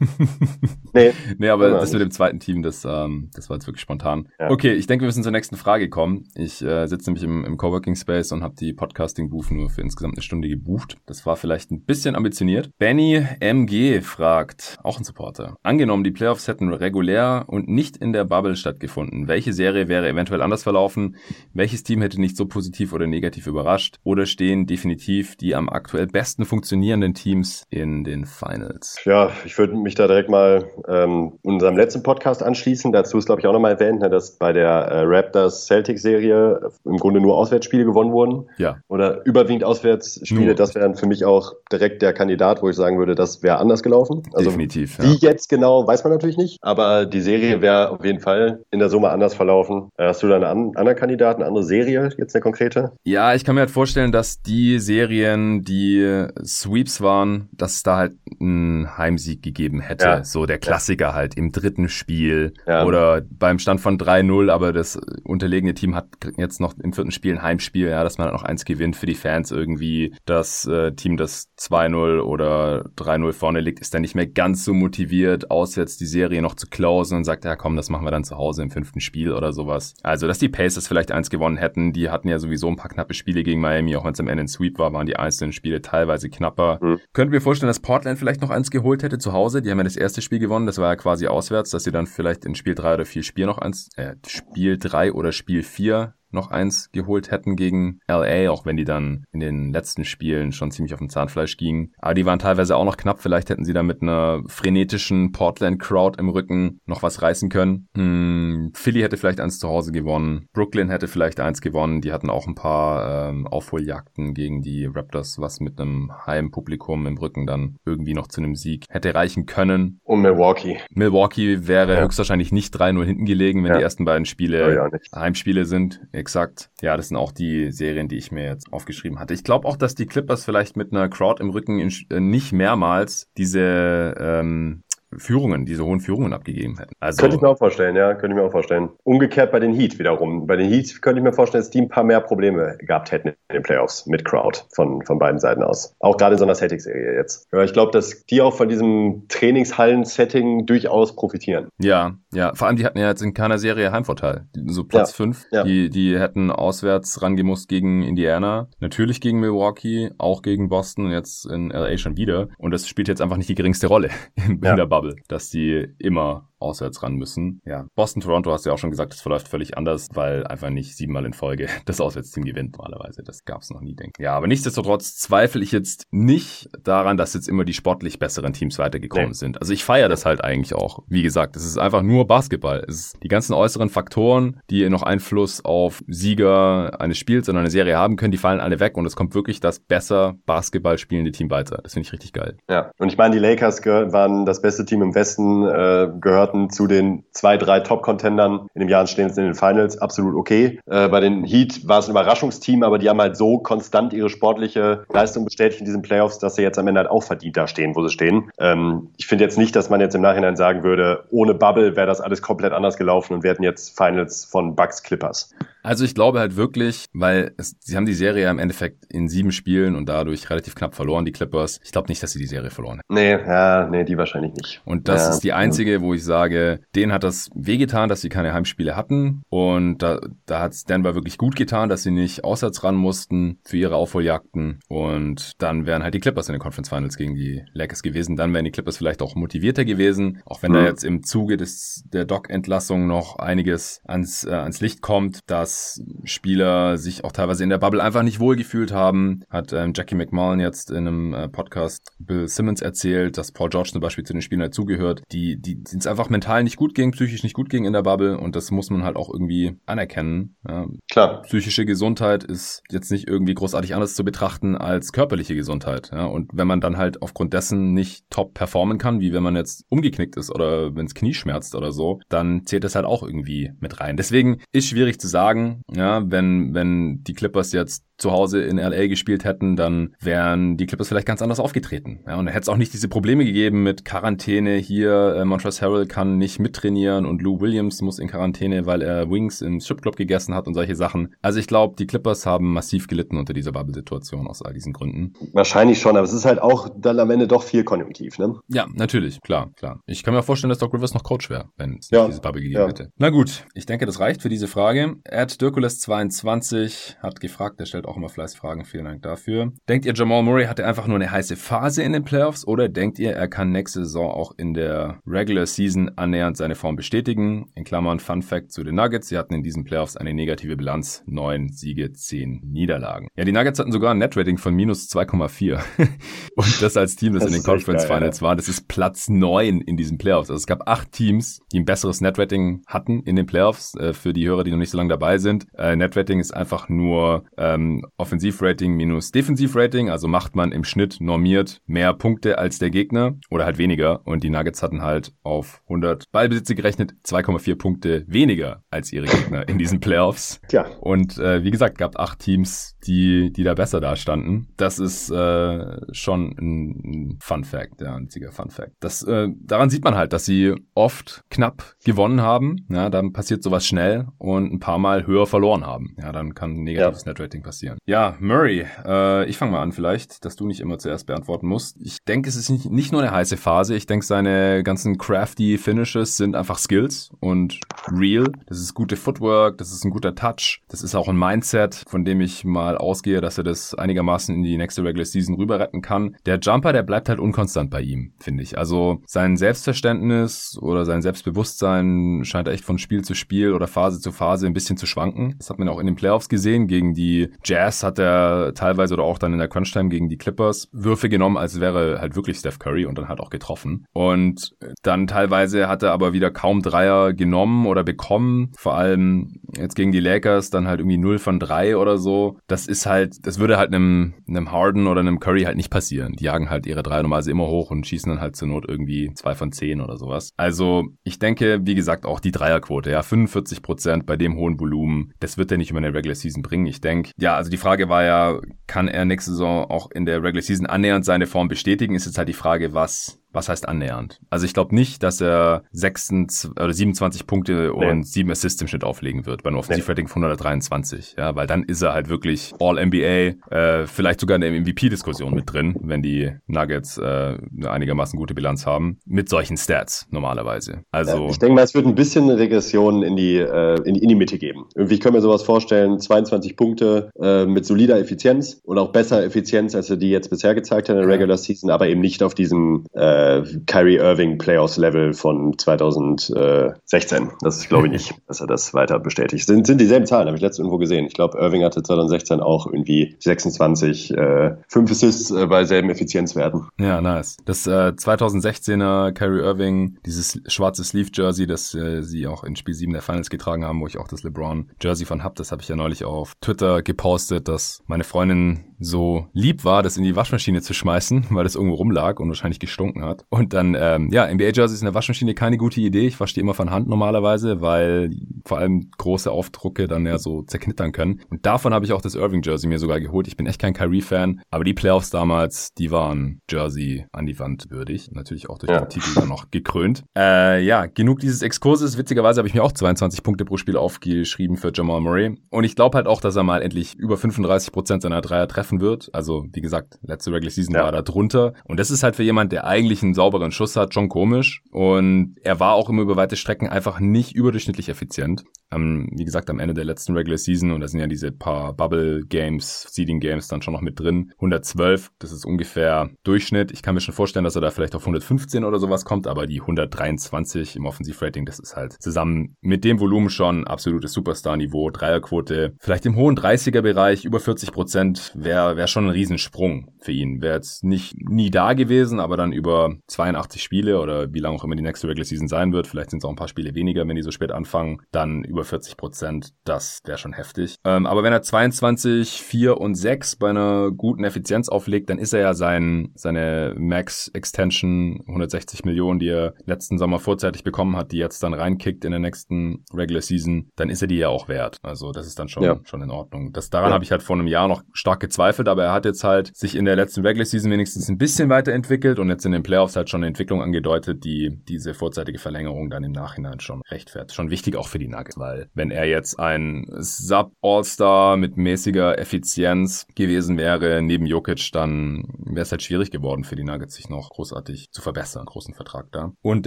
[0.92, 1.12] nee.
[1.38, 4.28] nee, aber das mit dem zweiten Team, das, ähm, das war jetzt wirklich spontan.
[4.38, 4.50] Ja.
[4.50, 6.24] Okay, ich denke, wir müssen zur nächsten Frage kommen.
[6.34, 10.14] Ich äh, sitze nämlich im, im Coworking Space und habe die Podcasting-Booth nur für insgesamt
[10.14, 10.96] eine Stunde gebucht.
[11.06, 12.70] Das war vielleicht ein bisschen ambitioniert.
[12.78, 15.56] Benny MG fragt, auch ein Supporter.
[15.62, 19.28] Angenommen, die Playoffs hätten regulär und nicht in der Bubble stattgefunden.
[19.28, 21.16] Welche Serie wäre eventuell anders verlaufen?
[21.52, 23.98] Welches Team hätte nicht so positiv oder negativ überrascht?
[24.04, 28.96] Oder stehen definitiv die am aktuell besten funktionierenden Teams in den Finals?
[29.04, 32.92] Ja, ich würde mich da direkt mal ähm, unserem letzten Podcast anschließen.
[32.92, 37.20] Dazu ist, glaube ich, auch nochmal erwähnt, ne, dass bei der äh, Raptors-Celtics-Serie im Grunde
[37.20, 38.48] nur Auswärtsspiele gewonnen wurden.
[38.58, 38.78] Ja.
[38.88, 40.46] Oder überwiegend Auswärtsspiele.
[40.46, 40.54] Nur.
[40.54, 43.82] Das wären für mich auch direkt der Kandidat, wo ich sagen würde, das wäre anders
[43.82, 44.22] gelaufen.
[44.32, 44.98] Also Definitiv.
[44.98, 45.04] Ja.
[45.04, 46.58] Wie jetzt genau, weiß man natürlich nicht.
[46.62, 49.90] Aber die Serie wäre auf jeden Fall in der Summe anders verlaufen.
[49.96, 52.92] Äh, hast du da einen anderen Kandidaten, eine andere Serie, jetzt eine konkrete?
[53.04, 57.96] Ja, ich kann mir halt vorstellen, dass die Serien, die Sweeps waren, dass es da
[57.96, 60.04] halt einen Heimsieg gegeben hätte.
[60.04, 60.24] Ja.
[60.24, 62.84] So der Klassiker halt im dritten Spiel ja.
[62.84, 67.34] oder beim Stand von 3-0, aber das unterlegene Team hat jetzt noch im vierten Spiel
[67.34, 70.14] ein Heimspiel, ja, dass man halt noch eins gewinnt für die Fans irgendwie.
[70.24, 74.74] Das äh, Team, das 2-0 oder 3-0 vorne liegt, ist dann nicht mehr ganz so
[74.74, 78.24] motiviert, auswärts die Serie noch zu closen und sagt, ja komm, das machen wir dann
[78.24, 79.94] zu Hause im fünften Spiel oder sowas.
[80.02, 83.14] Also, dass die Pacers vielleicht eins gewonnen hätten, die hatten ja sowieso ein paar knappe
[83.14, 85.82] Spiele gegen Miami, auch wenn es am Ende ein Sweep war, waren die einzelnen Spiele
[85.82, 85.97] teilweise
[86.30, 86.78] knapper.
[86.80, 87.00] Mhm.
[87.12, 89.62] Könnten wir vorstellen, dass Portland vielleicht noch eins geholt hätte zu Hause?
[89.62, 92.06] Die haben ja das erste Spiel gewonnen, das war ja quasi auswärts, dass sie dann
[92.06, 96.14] vielleicht in Spiel 3 oder 4 Spiel noch eins, äh, Spiel 3 oder Spiel 4
[96.30, 100.70] noch eins geholt hätten gegen LA, auch wenn die dann in den letzten Spielen schon
[100.70, 101.92] ziemlich auf dem Zahnfleisch gingen.
[101.98, 103.20] Aber die waren teilweise auch noch knapp.
[103.20, 107.88] Vielleicht hätten sie da mit einer frenetischen Portland-Crowd im Rücken noch was reißen können.
[107.96, 110.46] Hm, Philly hätte vielleicht eins zu Hause gewonnen.
[110.52, 112.00] Brooklyn hätte vielleicht eins gewonnen.
[112.00, 117.18] Die hatten auch ein paar ähm, Aufholjagden gegen die Raptors, was mit einem Heimpublikum im
[117.18, 120.00] Rücken dann irgendwie noch zu einem Sieg hätte reichen können.
[120.04, 120.78] Und Milwaukee.
[120.90, 122.00] Milwaukee wäre ja.
[122.02, 123.78] höchstwahrscheinlich nicht 3-0 hinten gelegen, wenn ja.
[123.78, 126.70] die ersten beiden Spiele Heimspiele sind Exakt.
[126.82, 129.34] Ja, das sind auch die Serien, die ich mir jetzt aufgeschrieben hatte.
[129.34, 133.28] Ich glaube auch, dass die Clippers vielleicht mit einer Crowd im Rücken äh, nicht mehrmals
[133.36, 134.82] diese ähm,
[135.16, 136.94] Führungen, diese hohen Führungen abgegeben hätten.
[137.00, 138.90] Also, könnte ich mir auch vorstellen, ja, könnte ich mir auch vorstellen.
[139.04, 140.46] Umgekehrt bei den Heat wiederum.
[140.46, 143.28] Bei den Heat könnte ich mir vorstellen, dass die ein paar mehr Probleme gehabt hätten
[143.28, 145.94] in den Playoffs mit Crowd von, von beiden Seiten aus.
[145.98, 147.48] Auch gerade in so einer Celtics-Serie jetzt.
[147.52, 151.68] Ja, ich glaube, dass die auch von diesem Trainingshallen-Setting durchaus profitieren.
[151.78, 152.54] Ja, ja.
[152.54, 154.46] Vor allem, die hatten ja jetzt in keiner Serie Heimvorteil.
[154.66, 155.46] So Platz 5.
[155.50, 155.64] Ja, ja.
[155.64, 158.68] Die, die hätten auswärts rangemusst gegen Indiana.
[158.80, 162.48] Natürlich gegen Milwaukee, auch gegen Boston und jetzt in LA schon wieder.
[162.58, 164.76] Und das spielt jetzt einfach nicht die geringste Rolle in, ja.
[164.76, 164.97] der Bubble.
[164.98, 167.60] Bubble, dass die immer auswärts ran müssen.
[167.64, 170.70] Ja, Boston, Toronto hast du ja auch schon gesagt, das verläuft völlig anders, weil einfach
[170.70, 173.22] nicht siebenmal in Folge das Auswärtsteam gewinnt normalerweise.
[173.22, 174.24] Das gab es noch nie, denke ich.
[174.24, 178.78] Ja, aber nichtsdestotrotz zweifle ich jetzt nicht daran, dass jetzt immer die sportlich besseren Teams
[178.78, 179.34] weitergekommen nee.
[179.34, 179.60] sind.
[179.60, 181.02] Also ich feiere das halt eigentlich auch.
[181.08, 182.84] Wie gesagt, es ist einfach nur Basketball.
[182.88, 187.70] Es ist die ganzen äußeren Faktoren, die noch Einfluss auf Sieger eines Spiels oder eine
[187.70, 191.32] Serie haben können, die fallen alle weg und es kommt wirklich das besser Basketball spielende
[191.32, 191.80] Team weiter.
[191.82, 192.56] Das finde ich richtig geil.
[192.68, 196.08] Ja, und ich meine, die Lakers waren das beste Team im Westen, äh,
[196.48, 198.68] gehörten zu den zwei, drei Top-Contendern.
[198.74, 200.80] In dem Jahr stehen sie in den Finals, absolut okay.
[200.86, 204.30] Äh, bei den Heat war es ein Überraschungsteam, aber die haben halt so konstant ihre
[204.30, 207.66] sportliche Leistung bestätigt in diesen Playoffs, dass sie jetzt am Ende halt auch verdient da
[207.66, 208.50] stehen, wo sie stehen.
[208.58, 212.06] Ähm, ich finde jetzt nicht, dass man jetzt im Nachhinein sagen würde, ohne Bubble wäre
[212.06, 215.54] das alles komplett anders gelaufen und wir hätten jetzt Finals von Bucks Clippers.
[215.82, 219.28] Also ich glaube halt wirklich, weil es, sie haben die Serie ja im Endeffekt in
[219.28, 221.80] sieben Spielen und dadurch relativ knapp verloren, die Clippers.
[221.84, 223.14] Ich glaube nicht, dass sie die Serie verloren haben.
[223.14, 224.82] Nee, ja, nee, die wahrscheinlich nicht.
[224.84, 225.30] Und das ja.
[225.30, 229.42] ist die einzige, wo ich sage, denen hat das wehgetan, dass sie keine Heimspiele hatten.
[229.48, 233.58] Und da, da hat es Denver wirklich gut getan, dass sie nicht auswärts ran mussten
[233.64, 234.80] für ihre Aufholjagden.
[234.88, 238.36] Und dann wären halt die Clippers in den Conference Finals gegen die Lakers gewesen.
[238.36, 240.42] Dann wären die Clippers vielleicht auch motivierter gewesen.
[240.44, 240.76] Auch wenn mhm.
[240.76, 245.77] da jetzt im Zuge des, der Doc-Entlassung noch einiges ans, äh, ans Licht kommt, dass
[246.24, 249.42] Spieler sich auch teilweise in der Bubble einfach nicht wohlgefühlt haben.
[249.50, 253.90] Hat ähm, Jackie McMullen jetzt in einem äh, Podcast Bill Simmons erzählt, dass Paul George
[253.92, 257.42] zum Beispiel zu den Spielern dazugehört, die, die es einfach mental nicht gut ging, psychisch
[257.42, 260.56] nicht gut ging in der Bubble und das muss man halt auch irgendwie anerkennen.
[260.66, 260.86] Ja.
[261.10, 261.42] Klar.
[261.42, 266.10] Psychische Gesundheit ist jetzt nicht irgendwie großartig anders zu betrachten als körperliche Gesundheit.
[266.12, 266.26] Ja.
[266.26, 269.84] Und wenn man dann halt aufgrund dessen nicht top performen kann, wie wenn man jetzt
[269.88, 273.72] umgeknickt ist oder wenn es Knie schmerzt oder so, dann zählt das halt auch irgendwie
[273.80, 274.16] mit rein.
[274.16, 275.57] Deswegen ist schwierig zu sagen,
[275.92, 280.86] ja, wenn, wenn die Clippers jetzt zu Hause in LA gespielt hätten, dann wären die
[280.86, 282.20] Clippers vielleicht ganz anders aufgetreten.
[282.26, 285.36] Ja, und dann hätte es auch nicht diese Probleme gegeben mit Quarantäne hier.
[285.36, 289.62] Äh, Montrezl Harrell kann nicht mittrainieren und Lou Williams muss in Quarantäne, weil er Wings
[289.62, 291.34] im Stripclub gegessen hat und solche Sachen.
[291.42, 295.34] Also ich glaube, die Clippers haben massiv gelitten unter dieser Bubble-Situation aus all diesen Gründen.
[295.52, 298.56] Wahrscheinlich schon, aber es ist halt auch dann am Ende doch viel konjunktiv, ne?
[298.66, 300.00] Ja, natürlich, klar, klar.
[300.06, 302.62] Ich kann mir vorstellen, dass Doc Rivers noch Coach wäre, wenn es ja, diese Bubble
[302.62, 302.88] gegeben ja.
[302.88, 303.12] hätte.
[303.16, 305.16] Na gut, ich denke, das reicht für diese Frage.
[305.48, 308.84] Ed Dirkules22 hat gefragt, der stellt auch immer fleißig Fragen.
[308.84, 309.72] Vielen Dank dafür.
[309.88, 313.18] Denkt ihr, Jamal Murray hatte einfach nur eine heiße Phase in den Playoffs oder denkt
[313.18, 317.70] ihr, er kann nächste Saison auch in der Regular Season annähernd seine Form bestätigen?
[317.74, 319.28] In Klammern Fun Fact zu den Nuggets.
[319.28, 321.22] Sie hatten in diesen Playoffs eine negative Bilanz.
[321.24, 323.28] Neun Siege, zehn Niederlagen.
[323.34, 325.80] Ja, die Nuggets hatten sogar ein Netrating von minus 2,4.
[326.56, 328.48] Und das als Team, das, das in den Conference geil, Finals ja.
[328.48, 330.50] war, das ist Platz neun in diesen Playoffs.
[330.50, 333.94] Also es gab acht Teams, die ein besseres Netrating hatten in den Playoffs.
[333.94, 335.66] Äh, für die Hörer, die noch nicht so lange dabei sind.
[335.76, 341.80] Äh, Netrating ist einfach nur ähm, Offensivrating minus Defensivrating, also macht man im Schnitt normiert
[341.86, 346.30] mehr Punkte als der Gegner oder halt weniger und die Nuggets hatten halt auf 100
[346.32, 350.60] Ballbesitze gerechnet 2,4 Punkte weniger als ihre Gegner in diesen Playoffs.
[350.68, 350.86] Tja.
[351.00, 354.68] Und äh, wie gesagt, gab acht Teams, die, die da besser dastanden.
[354.76, 358.92] Das ist äh, schon ein Fun Fact, ja, ein einziger Fun Fact.
[359.00, 362.86] Das, äh, daran sieht man halt, dass sie oft knapp gewonnen haben.
[362.90, 366.16] Ja, dann passiert sowas schnell und ein paar Mal höher verloren haben.
[366.20, 367.30] Ja, dann kann negatives ja.
[367.30, 367.98] Netrating passieren.
[368.06, 371.96] Ja, Murray, äh, ich fange mal an vielleicht, dass du nicht immer zuerst beantworten musst.
[372.00, 373.94] Ich denke, es ist nicht, nicht nur eine heiße Phase.
[373.94, 377.78] Ich denke, seine ganzen crafty Finishes sind einfach Skills und
[378.10, 378.50] real.
[378.66, 380.80] Das ist gute Footwork, das ist ein guter Touch.
[380.88, 384.62] Das ist auch ein Mindset, von dem ich mal ausgehe, dass er das einigermaßen in
[384.62, 386.36] die nächste Regular Season rüber retten kann.
[386.46, 388.78] Der Jumper, der bleibt halt unkonstant bei ihm, finde ich.
[388.78, 394.32] Also sein Selbstverständnis oder sein Selbstbewusstsein scheint echt von Spiel zu Spiel oder Phase zu
[394.32, 395.56] Phase ein bisschen zu schwanken.
[395.58, 396.86] Das hat man auch in den Playoffs gesehen.
[396.86, 400.88] Gegen die Jazz hat er teilweise oder auch dann in der Crunch-Time gegen die Clippers
[400.92, 404.06] Würfe genommen, als wäre halt wirklich Steph Curry und dann halt auch getroffen.
[404.12, 404.70] Und
[405.02, 408.72] dann teilweise hat er aber wieder kaum Dreier genommen oder bekommen.
[408.78, 412.58] Vor allem jetzt gegen die Lakers dann halt irgendwie 0 von 3 oder so.
[412.68, 416.34] Das ist halt, das würde halt einem, einem Harden oder einem Curry halt nicht passieren.
[416.34, 419.32] Die jagen halt ihre Dreier normalerweise immer hoch und schießen dann halt zur Not irgendwie
[419.34, 420.52] 2 von 10 oder sowas.
[420.56, 425.07] Also ich denke, wie gesagt, auch die Dreierquote, ja, 45 Prozent bei dem hohen Volumen,
[425.40, 426.86] das wird er nicht über eine Regular Season bringen.
[426.86, 430.42] Ich denke, ja, also die Frage war ja, kann er nächste Saison auch in der
[430.42, 432.14] Regular Season annähernd seine Form bestätigen?
[432.14, 434.40] Ist jetzt halt die Frage, was was heißt annähernd?
[434.50, 438.10] Also ich glaube nicht, dass er 26 oder 27 Punkte nee.
[438.10, 440.30] und 7 Assists im Schnitt auflegen wird bei einem Offensivrating nee.
[440.30, 441.36] von 123.
[441.38, 445.72] Ja, weil dann ist er halt wirklich All-NBA, äh, vielleicht sogar in der MVP-Diskussion mit
[445.72, 451.02] drin, wenn die Nuggets äh, eine einigermaßen gute Bilanz haben, mit solchen Stats normalerweise.
[451.10, 454.14] Also ja, ich denke mal, es wird ein bisschen eine Regression in die, äh, in,
[454.14, 454.86] in, die Mitte geben.
[454.94, 459.94] Irgendwie können wir sowas vorstellen, 22 Punkte äh, mit solider Effizienz und auch besser Effizienz,
[459.94, 462.54] als er die jetzt bisher gezeigt hat in der Regular Season, aber eben nicht auf
[462.54, 467.50] diesem äh, äh, Kyrie Irving Playoffs Level von 2016.
[467.60, 469.66] Das glaube ich nicht, dass er das weiter bestätigt.
[469.66, 471.26] Sind, sind dieselben Zahlen, habe ich letztens irgendwo gesehen.
[471.26, 476.88] Ich glaube, Irving hatte 2016 auch irgendwie 26, äh, 5 Assists äh, bei selben Effizienzwerten.
[476.98, 477.56] Ja, nice.
[477.64, 482.94] Das äh, 2016er Kyrie Irving, dieses schwarze Sleeve Jersey, das äh, sie auch in Spiel
[482.94, 485.82] 7 der Finals getragen haben, wo ich auch das LeBron Jersey von hab, das habe
[485.82, 490.36] ich ja neulich auf Twitter gepostet, dass meine Freundin so lieb war, das in die
[490.36, 493.44] Waschmaschine zu schmeißen, weil das irgendwo rumlag und wahrscheinlich gestunken hat.
[493.48, 496.26] Und dann, ähm, ja, NBA-Jerseys in der Waschmaschine keine gute Idee.
[496.26, 498.30] Ich wasche die immer von Hand normalerweise, weil
[498.64, 501.40] vor allem große Aufdrucke dann ja so zerknittern können.
[501.50, 503.48] Und davon habe ich auch das Irving-Jersey mir sogar geholt.
[503.48, 507.90] Ich bin echt kein Kyrie-Fan, aber die Playoffs damals, die waren Jersey an die Wand
[507.90, 508.30] würdig.
[508.32, 509.00] Natürlich auch durch ja.
[509.00, 510.24] den Titel dann noch gekrönt.
[510.36, 512.18] Äh, ja, genug dieses Exkurses.
[512.18, 515.56] Witzigerweise habe ich mir auch 22 Punkte pro Spiel aufgeschrieben für Jamal Murray.
[515.70, 518.87] Und ich glaube halt auch, dass er mal endlich über 35 Prozent seiner Dreier treffen
[518.88, 519.28] treffen wird.
[519.32, 521.04] Also wie gesagt, letzte Regular Season ja.
[521.04, 521.74] war da drunter.
[521.84, 524.82] Und das ist halt für jemand, der eigentlich einen sauberen Schuss hat, schon komisch.
[524.90, 528.64] Und er war auch immer über weite Strecken einfach nicht überdurchschnittlich effizient.
[528.90, 531.92] Ähm, wie gesagt, am Ende der letzten Regular Season, und da sind ja diese paar
[531.92, 534.52] Bubble Games, Seeding Games dann schon noch mit drin.
[534.56, 536.90] 112, das ist ungefähr Durchschnitt.
[536.90, 539.66] Ich kann mir schon vorstellen, dass er da vielleicht auf 115 oder sowas kommt, aber
[539.66, 545.10] die 123 im Offensivrating, das ist halt zusammen mit dem Volumen schon absolutes Superstar-Niveau.
[545.10, 550.32] Dreierquote, vielleicht im hohen 30er-Bereich, über 40 Prozent wäre wäre wär schon ein Riesensprung für
[550.32, 550.60] ihn.
[550.62, 554.84] Wäre jetzt nicht nie da gewesen, aber dann über 82 Spiele oder wie lange auch
[554.84, 557.26] immer die nächste Regular Season sein wird, vielleicht sind es auch ein paar Spiele weniger,
[557.26, 560.96] wenn die so spät anfangen, dann über 40 Prozent, das wäre schon heftig.
[561.04, 565.52] Ähm, aber wenn er 22, 4 und 6 bei einer guten Effizienz auflegt, dann ist
[565.52, 571.32] er ja sein, seine Max Extension 160 Millionen, die er letzten Sommer vorzeitig bekommen hat,
[571.32, 574.68] die jetzt dann reinkickt in der nächsten Regular Season, dann ist er die ja auch
[574.68, 574.98] wert.
[575.02, 576.00] Also das ist dann schon, ja.
[576.04, 576.72] schon in Ordnung.
[576.72, 577.14] Das, daran ja.
[577.14, 579.74] habe ich halt vor einem Jahr noch stark gezweifelt gezweifelt, aber er hat jetzt halt
[579.76, 583.16] sich in der letzten Regular Season wenigstens ein bisschen weiterentwickelt und jetzt in den Playoffs
[583.16, 587.54] halt schon eine Entwicklung angedeutet, die diese vorzeitige Verlängerung dann im Nachhinein schon rechtfertigt.
[587.54, 593.26] Schon wichtig auch für die Nuggets, weil wenn er jetzt ein Sub-All-Star mit mäßiger Effizienz
[593.34, 597.50] gewesen wäre, neben Jokic, dann wäre es halt schwierig geworden für die Nuggets, sich noch
[597.50, 598.66] großartig zu verbessern.
[598.66, 599.52] Großen Vertrag da.
[599.62, 599.86] Und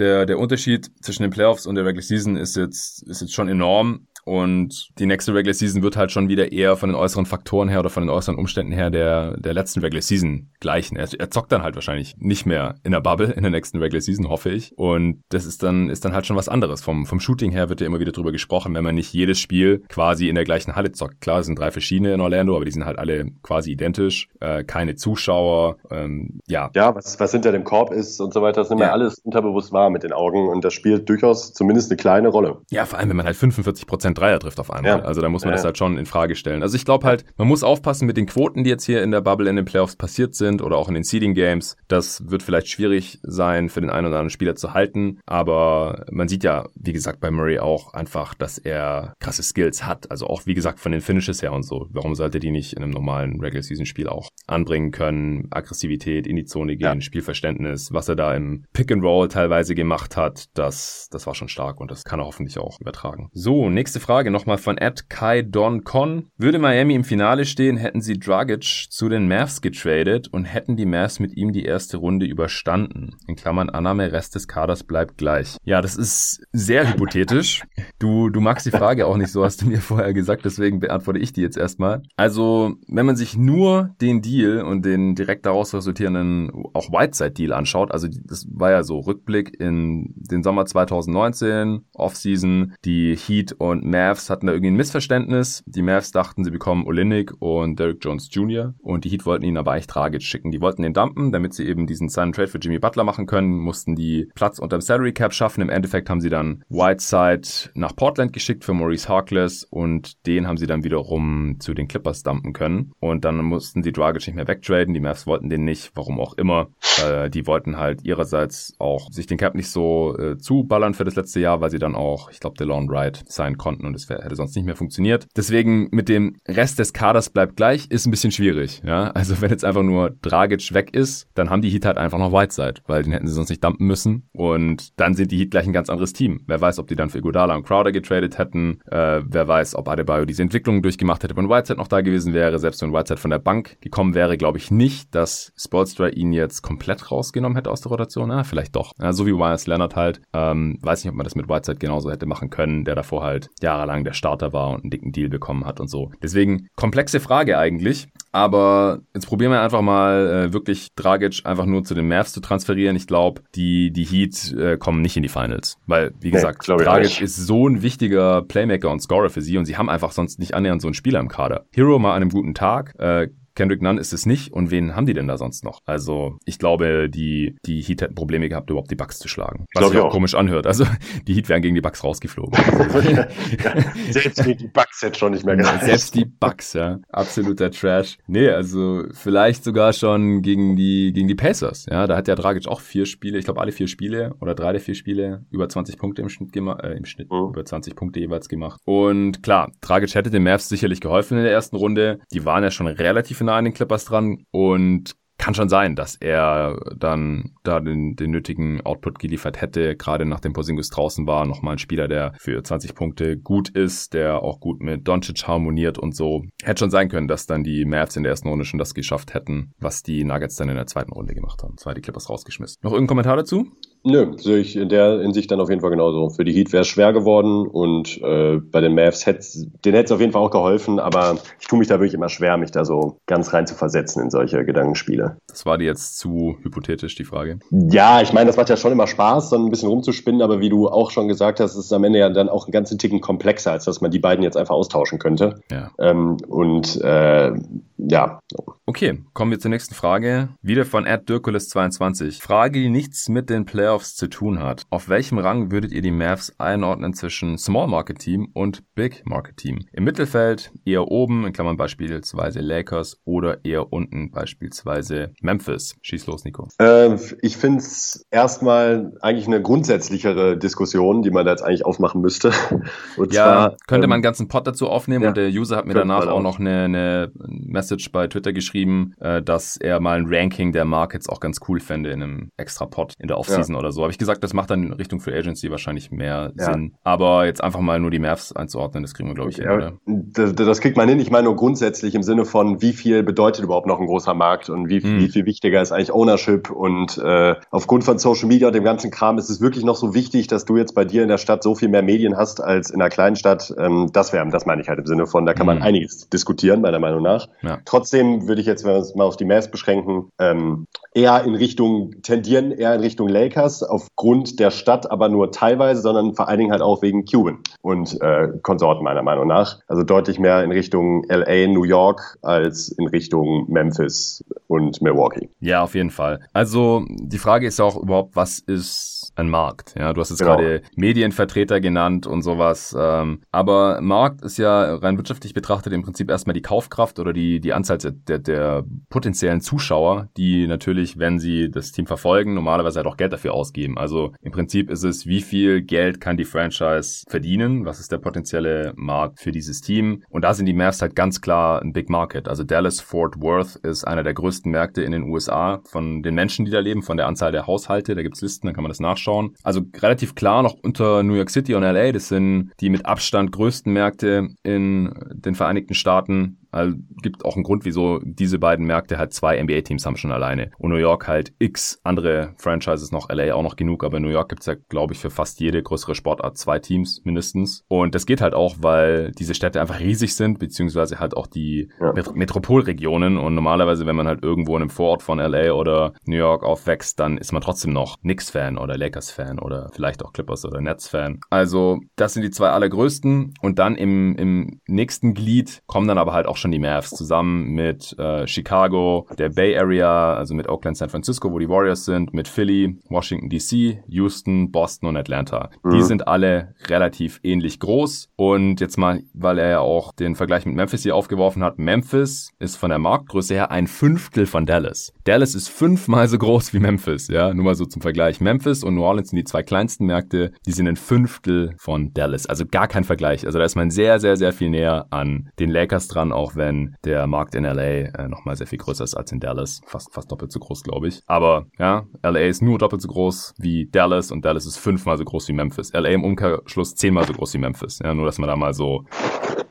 [0.00, 3.48] der, der Unterschied zwischen den Playoffs und der Regular Season ist jetzt, ist jetzt schon
[3.48, 4.06] enorm.
[4.24, 7.80] Und die nächste Regular Season wird halt schon wieder eher von den äußeren Faktoren her
[7.80, 10.96] oder von den äußeren Umständen her der, der letzten Regular Season gleichen.
[10.96, 14.00] Er, er zockt dann halt wahrscheinlich nicht mehr in der Bubble in der nächsten Regular
[14.00, 14.76] Season, hoffe ich.
[14.76, 16.82] Und das ist dann, ist dann halt schon was anderes.
[16.82, 19.82] Vom, vom Shooting her wird ja immer wieder drüber gesprochen, wenn man nicht jedes Spiel
[19.88, 21.20] quasi in der gleichen Halle zockt.
[21.20, 24.28] Klar, es sind drei verschiedene in Orlando, aber die sind halt alle quasi identisch.
[24.40, 26.70] Äh, keine Zuschauer, ähm, ja.
[26.74, 28.92] Ja, was, was hinter dem Korb ist und so weiter, das nimmt ja.
[28.92, 32.58] alles unterbewusst wahr mit den Augen und das spielt durchaus zumindest eine kleine Rolle.
[32.70, 34.98] Ja, vor allem, wenn man halt 45 Prozent Prozent Dreier trifft auf einmal.
[34.98, 35.04] Ja.
[35.04, 35.56] Also da muss man ja.
[35.56, 36.62] das halt schon in Frage stellen.
[36.62, 39.20] Also ich glaube halt, man muss aufpassen mit den Quoten, die jetzt hier in der
[39.20, 41.76] Bubble in den Playoffs passiert sind oder auch in den Seeding Games.
[41.88, 46.28] Das wird vielleicht schwierig sein für den einen oder anderen Spieler zu halten, aber man
[46.28, 50.10] sieht ja, wie gesagt, bei Murray auch einfach, dass er krasse Skills hat.
[50.10, 51.88] Also auch, wie gesagt, von den Finishes her und so.
[51.90, 55.48] Warum sollte die nicht in einem normalen Regular Season Spiel auch anbringen können?
[55.50, 57.00] Aggressivität, in die Zone gehen, ja.
[57.00, 61.48] Spielverständnis, was er da im Pick and Roll teilweise gemacht hat, das, das war schon
[61.48, 63.30] stark und das kann er hoffentlich auch übertragen.
[63.32, 66.26] So, nächste Frage nochmal von Ed Kai Don Con.
[66.36, 70.86] Würde Miami im Finale stehen, hätten sie Dragic zu den Mavs getradet und hätten die
[70.86, 73.14] Mavs mit ihm die erste Runde überstanden.
[73.28, 75.56] In Klammern Annahme, Rest des Kaders bleibt gleich.
[75.64, 77.62] Ja, das ist sehr hypothetisch.
[78.00, 81.20] Du, du magst die Frage auch nicht so, hast du mir vorher gesagt, deswegen beantworte
[81.20, 82.02] ich die jetzt erstmal.
[82.16, 87.92] Also, wenn man sich nur den Deal und den direkt daraus resultierenden auch Whiteside-Deal anschaut,
[87.92, 94.30] also das war ja so Rückblick in den Sommer 2019, Offseason, die Heat und Mavs
[94.30, 95.62] hatten da irgendwie ein Missverständnis.
[95.66, 98.74] Die Mavs dachten, sie bekommen Olinik und Derrick Jones Jr.
[98.80, 100.50] und die Heat wollten ihn aber eigentlich tragisch schicken.
[100.50, 103.58] Die wollten den dumpen, damit sie eben diesen Sign Trade für Jimmy Butler machen können,
[103.58, 105.60] mussten die Platz unter dem Salary Cap schaffen.
[105.60, 110.56] Im Endeffekt haben sie dann Whiteside nach Portland geschickt für Maurice Harkless und den haben
[110.56, 112.92] sie dann wiederum zu den Clippers dumpen können.
[112.98, 114.94] Und dann mussten sie Dragic nicht mehr wegtraden.
[114.94, 116.68] Die Mavs wollten den nicht, warum auch immer.
[117.04, 121.16] Äh, die wollten halt ihrerseits auch sich den Cap nicht so äh, zuballern für das
[121.16, 124.08] letzte Jahr, weil sie dann auch, ich glaube, DeLon Wright sein konnten konnten und es
[124.08, 125.26] hätte sonst nicht mehr funktioniert.
[125.36, 128.82] Deswegen mit dem Rest des Kaders bleibt gleich, ist ein bisschen schwierig.
[128.84, 132.18] Ja, also wenn jetzt einfach nur Dragic weg ist, dann haben die Heat halt einfach
[132.18, 135.50] noch Whiteside, weil den hätten sie sonst nicht dumpen müssen und dann sind die Heat
[135.50, 136.40] gleich ein ganz anderes Team.
[136.46, 138.80] Wer weiß, ob die dann für Iguodala und Crowder getradet hätten.
[138.86, 142.58] Äh, wer weiß, ob Adebayo diese Entwicklung durchgemacht hätte, wenn Whiteside noch da gewesen wäre.
[142.58, 146.62] Selbst wenn Whiteside von der Bank gekommen wäre, glaube ich nicht, dass Spolstra ihn jetzt
[146.62, 148.30] komplett rausgenommen hätte aus der Rotation.
[148.30, 148.92] Ja, vielleicht doch.
[149.00, 150.20] Ja, so wie Wyers Leonard halt.
[150.32, 153.50] Ähm, weiß nicht, ob man das mit Whiteside genauso hätte machen können, der davor halt
[153.60, 156.10] ja jahrelang der Starter war und einen dicken Deal bekommen hat und so.
[156.22, 158.08] Deswegen komplexe Frage eigentlich.
[158.34, 162.40] Aber jetzt probieren wir einfach mal äh, wirklich Dragic einfach nur zu den Mavs zu
[162.40, 162.96] transferieren.
[162.96, 165.76] Ich glaube, die, die Heat äh, kommen nicht in die Finals.
[165.86, 169.66] Weil, wie gesagt, nee, Dragic ist so ein wichtiger Playmaker und Scorer für sie und
[169.66, 171.66] sie haben einfach sonst nicht annähernd so einen Spieler im Kader.
[171.72, 174.52] Hero mal an einem guten Tag, äh, Kendrick Nunn ist es nicht.
[174.52, 175.80] Und wen haben die denn da sonst noch?
[175.84, 179.66] Also, ich glaube, die, die Heat hätten Probleme gehabt, überhaupt die Bucks zu schlagen.
[179.74, 180.66] Was sich auch, auch komisch anhört.
[180.66, 180.84] Also,
[181.26, 182.52] die Heat wären gegen die Bucks rausgeflogen.
[183.64, 183.74] ja,
[184.10, 185.84] selbst die Bucks jetzt schon nicht mehr gereicht.
[185.84, 186.98] Selbst die Bucks, ja.
[187.10, 188.18] Absoluter Trash.
[188.26, 191.86] Nee, also, vielleicht sogar schon gegen die, gegen die Pacers.
[191.90, 194.72] Ja, da hat ja Dragic auch vier Spiele, ich glaube, alle vier Spiele oder drei
[194.72, 197.48] der vier Spiele über 20 Punkte im Schnitt gemacht, äh, im Schnitt mhm.
[197.50, 198.80] über 20 Punkte jeweils gemacht.
[198.84, 202.20] Und klar, Dragic hätte den Mavs sicherlich geholfen in der ersten Runde.
[202.32, 206.14] Die waren ja schon relativ nah an den Clippers dran und kann schon sein, dass
[206.14, 211.74] er dann da den, den nötigen Output geliefert hätte, gerade nachdem Porzingis draußen war, nochmal
[211.74, 216.14] ein Spieler, der für 20 Punkte gut ist, der auch gut mit Doncic harmoniert und
[216.14, 216.44] so.
[216.62, 219.34] Hätte schon sein können, dass dann die Mavs in der ersten Runde schon das geschafft
[219.34, 221.76] hätten, was die Nuggets dann in der zweiten Runde gemacht haben.
[221.76, 222.78] Zwar die Clippers rausgeschmissen.
[222.82, 223.66] Noch irgendein Kommentar dazu?
[224.04, 226.30] Nö, sehe ich in der Hinsicht dann auf jeden Fall genauso.
[226.30, 229.42] Für die Heat wäre es schwer geworden und äh, bei den Mavs hätte
[229.84, 232.28] den hätte es auf jeden Fall auch geholfen, aber ich tue mich da wirklich immer
[232.28, 235.36] schwer, mich da so ganz rein zu versetzen in solche Gedankenspiele.
[235.48, 237.60] Das war dir jetzt zu hypothetisch, die Frage.
[237.70, 240.68] Ja, ich meine, das macht ja schon immer Spaß, dann ein bisschen rumzuspinnen, aber wie
[240.68, 243.20] du auch schon gesagt hast, ist es am Ende ja dann auch ein ganzen Ticken
[243.20, 245.60] komplexer, als dass man die beiden jetzt einfach austauschen könnte.
[245.70, 245.90] Ja.
[245.98, 247.52] Ähm, und äh,
[247.98, 248.40] ja.
[248.86, 250.48] Okay, kommen wir zur nächsten Frage.
[250.60, 252.42] Wieder von Ed Dirkulis22.
[252.42, 254.84] Frage, die nichts mit den Playoffs zu tun hat.
[254.90, 259.56] Auf welchem Rang würdet ihr die Mavs einordnen zwischen Small Market Team und Big Market
[259.56, 259.86] Team?
[259.92, 265.96] Im Mittelfeld eher oben, in Klammern beispielsweise Lakers oder eher unten beispielsweise Memphis.
[266.02, 266.68] Schieß los, Nico.
[266.78, 272.20] Äh, ich finde es erstmal eigentlich eine grundsätzlichere Diskussion, die man da jetzt eigentlich aufmachen
[272.20, 272.52] müsste.
[273.16, 275.76] Und ja, zwar, könnte ähm, man einen ganzen Pot dazu aufnehmen ja, und der User
[275.76, 280.00] hat mir danach auch noch eine, eine Message Message bei Twitter geschrieben, äh, dass er
[280.00, 283.38] mal ein Ranking der Markets auch ganz cool fände in einem extra Pod in der
[283.38, 283.80] Offseason ja.
[283.82, 284.02] Oder so.
[284.02, 286.72] Habe ich gesagt, das macht dann in Richtung Free Agency wahrscheinlich mehr ja.
[286.72, 286.94] Sinn.
[287.02, 289.92] Aber jetzt einfach mal nur die Mavs einzuordnen, das kriegen wir, glaube ich, hin, oder?
[290.06, 291.20] Das, das, kriegt man hin.
[291.20, 294.70] Ich meine nur grundsätzlich im Sinne von, wie viel bedeutet überhaupt noch ein großer Markt
[294.70, 295.18] und wie, hm.
[295.18, 299.10] wie viel wichtiger ist eigentlich Ownership und äh, aufgrund von Social Media und dem ganzen
[299.10, 301.62] Kram ist es wirklich noch so wichtig, dass du jetzt bei dir in der Stadt
[301.62, 303.74] so viel mehr Medien hast als in einer kleinen Stadt.
[303.78, 305.84] Ähm, das wäre, das meine ich halt im Sinne von, da kann man hm.
[305.84, 307.48] einiges diskutieren, meiner Meinung nach.
[307.62, 307.78] Ja.
[307.84, 311.54] Trotzdem würde ich jetzt, wenn wir uns mal auf die Mavs beschränken, ähm, eher in
[311.54, 316.58] Richtung, tendieren eher in Richtung Lakers, aufgrund der Stadt aber nur teilweise, sondern vor allen
[316.58, 319.78] Dingen halt auch wegen Cuban und äh, Konsorten meiner Meinung nach.
[319.86, 325.48] Also deutlich mehr in Richtung LA, New York als in Richtung Memphis und Milwaukee.
[325.60, 326.40] Ja, auf jeden Fall.
[326.52, 329.94] Also die Frage ist auch überhaupt, was ist ein Markt?
[329.98, 330.56] Ja, du hast jetzt genau.
[330.56, 332.96] gerade Medienvertreter genannt und sowas.
[332.98, 337.60] Ähm, aber Markt ist ja rein wirtschaftlich betrachtet im Prinzip erstmal die Kaufkraft oder die,
[337.60, 342.98] die Anzahl der, der, der potenziellen Zuschauer, die natürlich, wenn sie das Team verfolgen, normalerweise
[342.98, 343.96] halt auch Geld dafür ausgeben.
[343.96, 347.84] Also im Prinzip ist es, wie viel Geld kann die Franchise verdienen?
[347.84, 350.24] Was ist der potenzielle Markt für dieses Team?
[350.28, 352.48] Und da sind die Mavs halt ganz klar ein Big Market.
[352.48, 356.64] Also Dallas Fort Worth ist einer der größten Märkte in den USA von den Menschen,
[356.64, 358.16] die da leben, von der Anzahl der Haushalte.
[358.16, 359.54] Da gibt's Listen, da kann man das nachschauen.
[359.62, 362.10] Also relativ klar noch unter New York City und LA.
[362.10, 366.58] Das sind die mit Abstand größten Märkte in den Vereinigten Staaten.
[366.72, 370.70] Also gibt auch einen Grund, wieso diese beiden Märkte halt zwei NBA-Teams haben schon alleine.
[370.78, 374.30] Und New York halt x andere Franchises noch, LA auch noch genug, aber in New
[374.30, 377.84] York gibt's ja, glaube ich, für fast jede größere Sportart zwei Teams mindestens.
[377.88, 381.90] Und das geht halt auch, weil diese Städte einfach riesig sind, beziehungsweise halt auch die
[382.00, 382.12] ja.
[382.12, 383.36] Met Metropolregionen.
[383.36, 387.20] Und normalerweise, wenn man halt irgendwo in einem Vorort von LA oder New York aufwächst,
[387.20, 391.40] dann ist man trotzdem noch Knicks-Fan oder Lakers-Fan oder vielleicht auch Clippers oder Nets-Fan.
[391.50, 393.54] Also das sind die zwei allergrößten.
[393.60, 397.74] Und dann im, im nächsten Glied kommen dann aber halt auch schon die Mavs zusammen
[397.74, 402.32] mit äh, Chicago, der Bay Area, also mit Oakland, San Francisco, wo die Warriors sind,
[402.32, 405.70] mit Philly, Washington DC, Houston, Boston und Atlanta.
[405.82, 405.90] Mhm.
[405.90, 408.30] Die sind alle relativ ähnlich groß.
[408.36, 412.52] Und jetzt mal, weil er ja auch den Vergleich mit Memphis hier aufgeworfen hat, Memphis
[412.58, 415.12] ist von der Marktgröße her ein Fünftel von Dallas.
[415.24, 418.40] Dallas ist fünfmal so groß wie Memphis, ja, nur mal so zum Vergleich.
[418.40, 422.46] Memphis und New Orleans sind die zwei kleinsten Märkte, die sind ein Fünftel von Dallas.
[422.46, 423.44] Also gar kein Vergleich.
[423.46, 426.56] Also da ist man sehr, sehr, sehr viel näher an den Lakers dran, auch auch
[426.56, 429.80] wenn der Markt in LA äh, nochmal sehr viel größer ist als in Dallas.
[429.86, 431.22] Fast, fast doppelt so groß, glaube ich.
[431.26, 435.24] Aber ja, LA ist nur doppelt so groß wie Dallas und Dallas ist fünfmal so
[435.24, 435.92] groß wie Memphis.
[435.92, 438.00] LA im Umkehrschluss zehnmal so groß wie Memphis.
[438.02, 439.04] Ja, nur dass man da mal so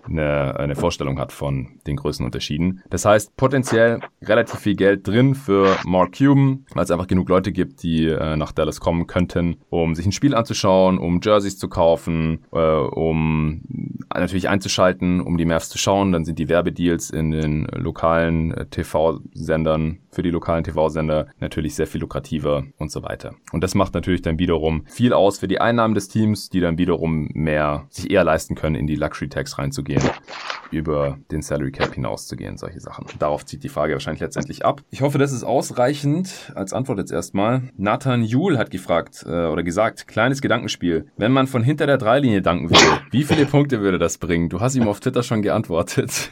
[0.07, 2.83] eine, eine Vorstellung hat von den Größenunterschieden.
[2.89, 7.51] Das heißt, potenziell relativ viel Geld drin für Mark Cuban, weil es einfach genug Leute
[7.51, 11.69] gibt, die äh, nach Dallas kommen könnten, um sich ein Spiel anzuschauen, um Jerseys zu
[11.69, 13.61] kaufen, äh, um
[14.13, 16.11] natürlich einzuschalten, um die Mavs zu schauen.
[16.11, 21.87] Dann sind die Werbedeals in den lokalen äh, TV-Sendern für die lokalen TV-Sender natürlich sehr
[21.87, 23.33] viel lukrativer und so weiter.
[23.51, 26.77] Und das macht natürlich dann wiederum viel aus für die Einnahmen des Teams, die dann
[26.77, 30.03] wiederum mehr sich eher leisten können, in die Luxury-Tags reinzugehen,
[30.71, 33.05] über den Salary Cap hinauszugehen, solche Sachen.
[33.19, 34.81] Darauf zieht die Frage wahrscheinlich letztendlich ab.
[34.89, 37.63] Ich hoffe, das ist ausreichend als Antwort jetzt erstmal.
[37.77, 41.07] Nathan Juhl hat gefragt äh, oder gesagt, kleines Gedankenspiel.
[41.17, 42.77] Wenn man von hinter der Dreilinie danken will,
[43.11, 44.49] wie viele Punkte würde das bringen?
[44.49, 46.29] Du hast ihm auf Twitter schon geantwortet.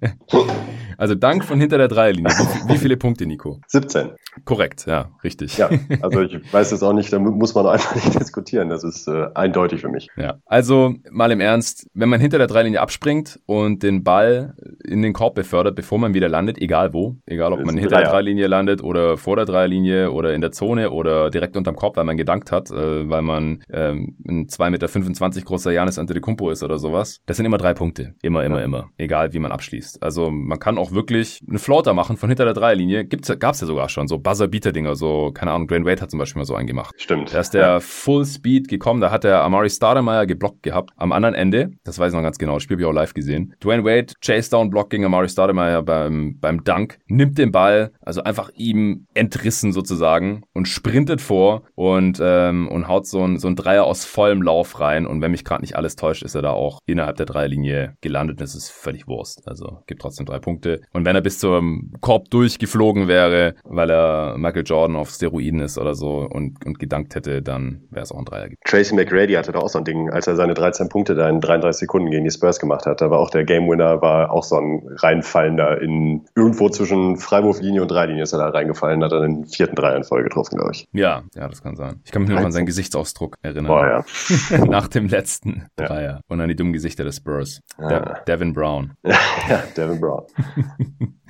[0.96, 2.32] also Dank von hinter der Dreilinie.
[2.66, 3.60] Wie viele Punkte, Nico?
[3.66, 4.10] 17.
[4.44, 5.56] Korrekt, ja, richtig.
[5.58, 5.70] Ja,
[6.02, 8.68] also ich weiß es auch nicht, da muss man einfach nicht diskutieren.
[8.68, 10.08] Das ist äh, eindeutig für mich.
[10.16, 15.02] Ja, also mal im Ernst, wenn man hinter der Dreilinie abspringt und den Ball in
[15.02, 18.46] den Korb befördert, bevor man wieder landet, egal wo, egal ob man hinter der Dreilinie
[18.46, 22.16] landet oder vor der Dreilinie oder in der Zone oder direkt unterm Korb, weil man
[22.16, 27.20] gedankt hat, äh, weil man ähm, ein 2,25 Meter großer Janis Antetokounmpo ist oder sowas.
[27.26, 28.14] Das sind immer drei Punkte.
[28.22, 28.64] Immer, immer, ja.
[28.64, 28.90] immer.
[28.96, 30.02] Egal, wie man abschließt.
[30.02, 32.79] Also man kann auch wirklich eine Floater machen von hinter der Dreilinie.
[32.86, 34.08] Gibt's, gab's ja sogar schon.
[34.08, 34.94] So Buzzer-Beater-Dinger.
[34.94, 36.94] So, keine Ahnung, Dwayne Wade hat zum Beispiel mal so einen gemacht.
[36.98, 37.32] Stimmt.
[37.32, 37.80] Da ist der ja.
[37.80, 39.00] Full Speed gekommen.
[39.00, 40.90] Da hat der Amari Stoudemire geblockt gehabt.
[40.96, 43.14] Am anderen Ende, das weiß ich noch ganz genau, das Spiel habe ich auch live
[43.14, 43.54] gesehen.
[43.62, 48.22] Dwayne Wade, Chase Down Block gegen Amari Stoudemire beim, beim Dunk, nimmt den Ball, also
[48.22, 53.56] einfach ihm entrissen sozusagen und sprintet vor und, ähm, und haut so ein, so ein
[53.56, 55.06] Dreier aus vollem Lauf rein.
[55.06, 58.40] Und wenn mich gerade nicht alles täuscht, ist er da auch innerhalb der Dreierlinie gelandet.
[58.40, 59.46] Das ist völlig Wurst.
[59.46, 60.80] Also gibt trotzdem drei Punkte.
[60.92, 62.30] Und wenn er bis zum Korb
[62.70, 67.42] durchgeflogen wäre, weil er Michael Jordan auf Steroiden ist oder so und, und gedankt hätte,
[67.42, 68.48] dann wäre es auch ein Dreier.
[68.64, 71.40] Tracy McGrady hatte da auch so ein Ding, als er seine 13 Punkte da in
[71.40, 73.00] 33 Sekunden gegen die Spurs gemacht hat.
[73.00, 77.82] Da war auch der Game Winner, war auch so ein reinfallender in irgendwo zwischen Freiwurflinie
[77.82, 80.72] und Dreilinie ist er da reingefallen, hat er den vierten Dreier in Folge getroffen, glaube
[80.72, 80.88] ich.
[80.92, 82.00] Ja, ja, das kann sein.
[82.04, 83.66] Ich kann mich nur noch an seinen Gesichtsausdruck erinnern.
[83.66, 84.04] Boah,
[84.50, 84.64] ja.
[84.66, 86.00] Nach dem letzten Dreier.
[86.00, 86.20] Ja.
[86.28, 87.60] Und an die dummen Gesichter des Spurs.
[87.78, 87.88] Ah.
[87.88, 88.92] De Devin Brown.
[89.04, 90.24] ja, Devin Brown.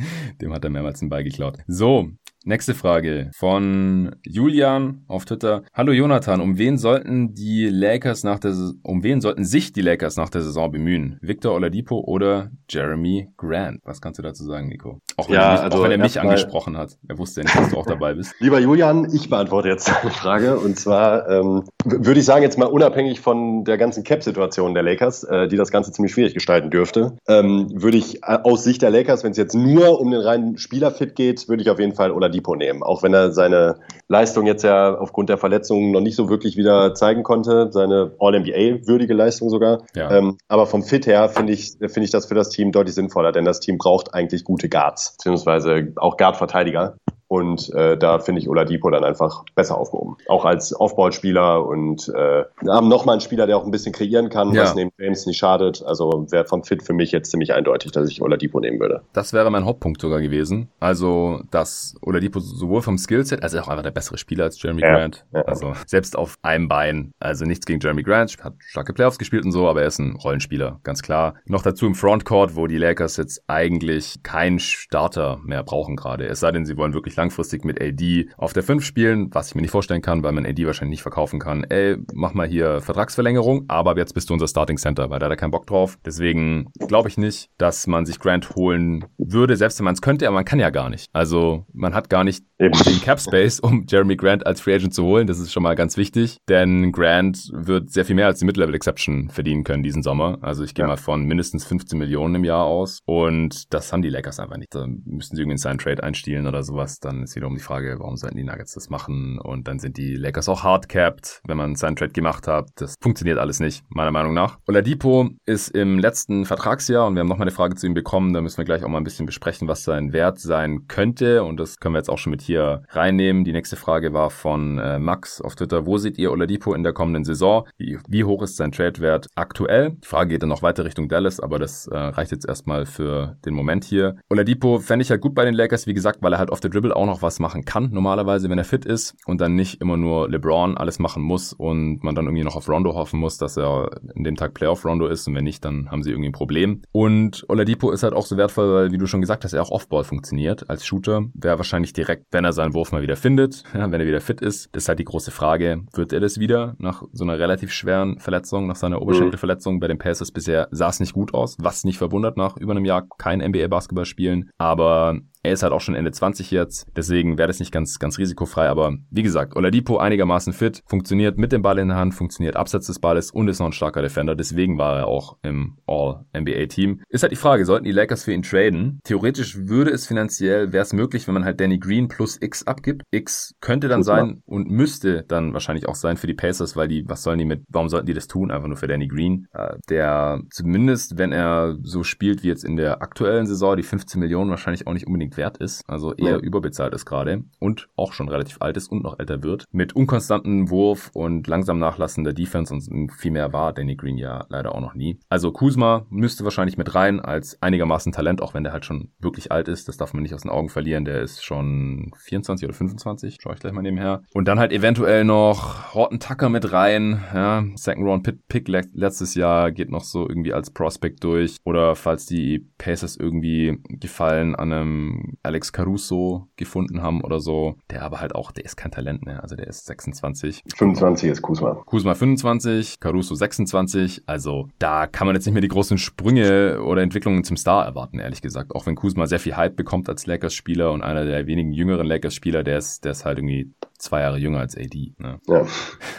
[0.40, 1.62] Dem hat er mehrmals einen Ball geklaut.
[1.68, 2.10] So,
[2.42, 5.62] Nächste Frage von Julian auf Twitter.
[5.74, 10.16] Hallo Jonathan, um wen sollten die Lakers nach der um wen sollten sich die Lakers
[10.16, 11.18] nach der Saison bemühen?
[11.20, 13.80] Victor Oladipo oder Jeremy Grant?
[13.84, 15.00] Was kannst du dazu sagen, Nico?
[15.18, 16.96] Auch wenn, ja, er, mich, also auch wenn er mich angesprochen hat.
[17.06, 18.34] Er wusste ja nicht, dass du auch dabei bist.
[18.40, 22.68] Lieber Julian, ich beantworte jetzt deine Frage und zwar ähm, würde ich sagen jetzt mal
[22.68, 27.18] unabhängig von der ganzen Cap-Situation der Lakers, äh, die das Ganze ziemlich schwierig gestalten dürfte,
[27.28, 30.56] ähm, würde ich äh, aus Sicht der Lakers, wenn es jetzt nur um den reinen
[30.56, 32.82] Spielerfit geht, würde ich auf jeden Fall Oladipo Oladipo nehmen.
[32.82, 33.76] Auch wenn er seine
[34.08, 39.14] Leistung jetzt ja aufgrund der Verletzungen noch nicht so wirklich wieder zeigen konnte, seine All-NBA-würdige
[39.14, 39.82] Leistung sogar.
[39.94, 40.10] Ja.
[40.10, 43.32] Ähm, aber vom Fit her finde ich, finde ich das für das Team deutlich sinnvoller,
[43.32, 46.96] denn das Team braucht eigentlich gute Guards, beziehungsweise auch Guard-Verteidiger.
[47.30, 50.16] Und äh, da finde ich Oladipo dann einfach besser aufgehoben.
[50.26, 54.52] Auch als Aufbauspieler und äh, haben nochmal einen Spieler, der auch ein bisschen kreieren kann,
[54.52, 54.64] ja.
[54.64, 55.80] was neben James nicht schadet.
[55.86, 59.02] Also wäre vom Fit für mich jetzt ziemlich eindeutig, dass ich Oladipo nehmen würde.
[59.12, 60.70] Das wäre mein Hauptpunkt sogar gewesen.
[60.80, 64.96] Also, dass Oladipo sowohl vom Skillset, also auch einfach der bessere Spieler als Jeremy ja.
[64.96, 65.24] Grant.
[65.32, 65.42] Ja.
[65.42, 67.12] Also selbst auf einem Bein.
[67.20, 70.16] Also nichts gegen Jeremy Grant, hat starke Playoffs gespielt und so, aber er ist ein
[70.16, 71.34] Rollenspieler, ganz klar.
[71.44, 76.26] Noch dazu im Frontcourt, wo die Lakers jetzt eigentlich keinen Starter mehr brauchen gerade.
[76.26, 79.54] Es sei denn, sie wollen wirklich langfristig mit AD auf der 5 spielen, was ich
[79.54, 81.64] mir nicht vorstellen kann, weil man AD wahrscheinlich nicht verkaufen kann.
[81.64, 85.32] Ey, mach mal hier Vertragsverlängerung, aber jetzt bist du unser Starting Center, weil da hat
[85.32, 85.98] er keinen Bock drauf.
[86.04, 90.26] Deswegen glaube ich nicht, dass man sich Grant holen würde, selbst wenn man es könnte,
[90.26, 91.08] aber man kann ja gar nicht.
[91.12, 92.78] Also man hat gar nicht Eben.
[92.84, 95.26] den Cap Space, um Jeremy Grant als Free Agent zu holen.
[95.26, 98.74] Das ist schon mal ganz wichtig, denn Grant wird sehr viel mehr als die Mid-Level
[98.74, 100.38] Exception verdienen können diesen Sommer.
[100.42, 100.88] Also ich gehe ja.
[100.88, 104.74] mal von mindestens 15 Millionen im Jahr aus und das haben die Lakers einfach nicht.
[104.74, 107.00] Da müssen sie irgendwie in seinen Trade einstielen oder sowas.
[107.10, 109.40] Dann ist wieder um die Frage, warum sollten die Nuggets das machen?
[109.40, 112.68] Und dann sind die Lakers auch hardcapped, wenn man seinen Trade gemacht hat.
[112.76, 114.58] Das funktioniert alles nicht, meiner Meinung nach.
[114.68, 118.32] Oladipo ist im letzten Vertragsjahr und wir haben nochmal eine Frage zu ihm bekommen.
[118.32, 121.42] Da müssen wir gleich auch mal ein bisschen besprechen, was sein Wert sein könnte.
[121.42, 123.42] Und das können wir jetzt auch schon mit hier reinnehmen.
[123.42, 125.86] Die nächste Frage war von äh, Max auf Twitter.
[125.86, 127.66] Wo seht ihr Oladipo in der kommenden Saison?
[127.76, 129.96] Wie, wie hoch ist sein Trade-Wert aktuell?
[130.04, 133.36] Die Frage geht dann noch weiter Richtung Dallas, aber das äh, reicht jetzt erstmal für
[133.44, 134.14] den Moment hier.
[134.28, 136.70] Oladipo fände ich halt gut bei den Lakers, wie gesagt, weil er halt auf der
[136.70, 139.96] Dribble auch noch was machen kann, normalerweise, wenn er fit ist und dann nicht immer
[139.96, 143.56] nur LeBron alles machen muss und man dann irgendwie noch auf Rondo hoffen muss, dass
[143.56, 146.82] er in dem Tag Playoff-Rondo ist und wenn nicht, dann haben sie irgendwie ein Problem.
[146.92, 149.70] Und Oladipo ist halt auch so wertvoll, weil, wie du schon gesagt hast, er auch
[149.70, 150.68] Offball funktioniert.
[150.68, 154.06] Als Shooter wäre wahrscheinlich direkt, wenn er seinen Wurf mal wieder findet, ja, wenn er
[154.06, 154.68] wieder fit ist.
[154.72, 155.82] Das ist halt die große Frage.
[155.94, 159.80] Wird er das wieder nach so einer relativ schweren Verletzung, nach seiner Oberschenkelverletzung?
[159.80, 162.84] Bei den Pacers bisher sah es nicht gut aus, was nicht verwundert nach über einem
[162.84, 164.50] Jahr kein NBA-Basketball spielen.
[164.58, 168.18] Aber er ist halt auch schon Ende 20 jetzt, deswegen wäre das nicht ganz, ganz
[168.18, 168.68] risikofrei.
[168.68, 172.86] Aber wie gesagt, Oladipo einigermaßen fit, funktioniert mit dem Ball in der Hand, funktioniert abseits
[172.86, 174.34] des Balles und ist noch ein starker Defender.
[174.34, 177.02] Deswegen war er auch im All-NBA-Team.
[177.08, 179.00] Ist halt die Frage, sollten die Lakers für ihn traden?
[179.04, 183.02] Theoretisch würde es finanziell, wäre es möglich, wenn man halt Danny Green plus X abgibt.
[183.10, 186.88] X könnte dann Gut, sein und müsste dann wahrscheinlich auch sein für die Pacers, weil
[186.88, 188.50] die, was sollen die mit, warum sollten die das tun?
[188.50, 189.46] Einfach nur für Danny Green.
[189.54, 194.20] Äh, der zumindest, wenn er so spielt wie jetzt in der aktuellen Saison, die 15
[194.20, 196.38] Millionen wahrscheinlich auch nicht unbedingt unbedingt wert ist, also eher ja.
[196.38, 199.64] überbezahlt ist gerade und auch schon relativ alt ist und noch älter wird.
[199.72, 204.74] Mit unkonstantem Wurf und langsam nachlassender Defense und viel mehr war Danny Green ja leider
[204.74, 205.18] auch noch nie.
[205.28, 209.52] Also Kuzma müsste wahrscheinlich mit rein als einigermaßen Talent, auch wenn der halt schon wirklich
[209.52, 209.88] alt ist.
[209.88, 211.04] Das darf man nicht aus den Augen verlieren.
[211.04, 214.22] Der ist schon 24 oder 25, schaue ich gleich mal nebenher.
[214.34, 217.22] Und dann halt eventuell noch Horton Tucker mit rein.
[217.34, 221.56] Ja, Second Round Pick letztes Jahr geht noch so irgendwie als Prospect durch.
[221.64, 227.76] Oder falls die Pacers irgendwie gefallen an einem Alex Caruso gefunden haben oder so.
[227.90, 229.42] Der aber halt auch, der ist kein Talent mehr.
[229.42, 230.62] Also der ist 26.
[230.76, 231.74] 25 ist Kuzma.
[231.86, 234.22] Kuzma 25, Caruso 26.
[234.26, 238.18] Also da kann man jetzt nicht mehr die großen Sprünge oder Entwicklungen zum Star erwarten,
[238.18, 238.74] ehrlich gesagt.
[238.74, 242.62] Auch wenn Kuzma sehr viel Hype bekommt als Lakers-Spieler und einer der wenigen jüngeren Lakers-Spieler,
[242.62, 245.14] der ist, der ist halt irgendwie zwei Jahre jünger als AD.
[245.18, 245.40] Ne?
[245.46, 245.66] Ja.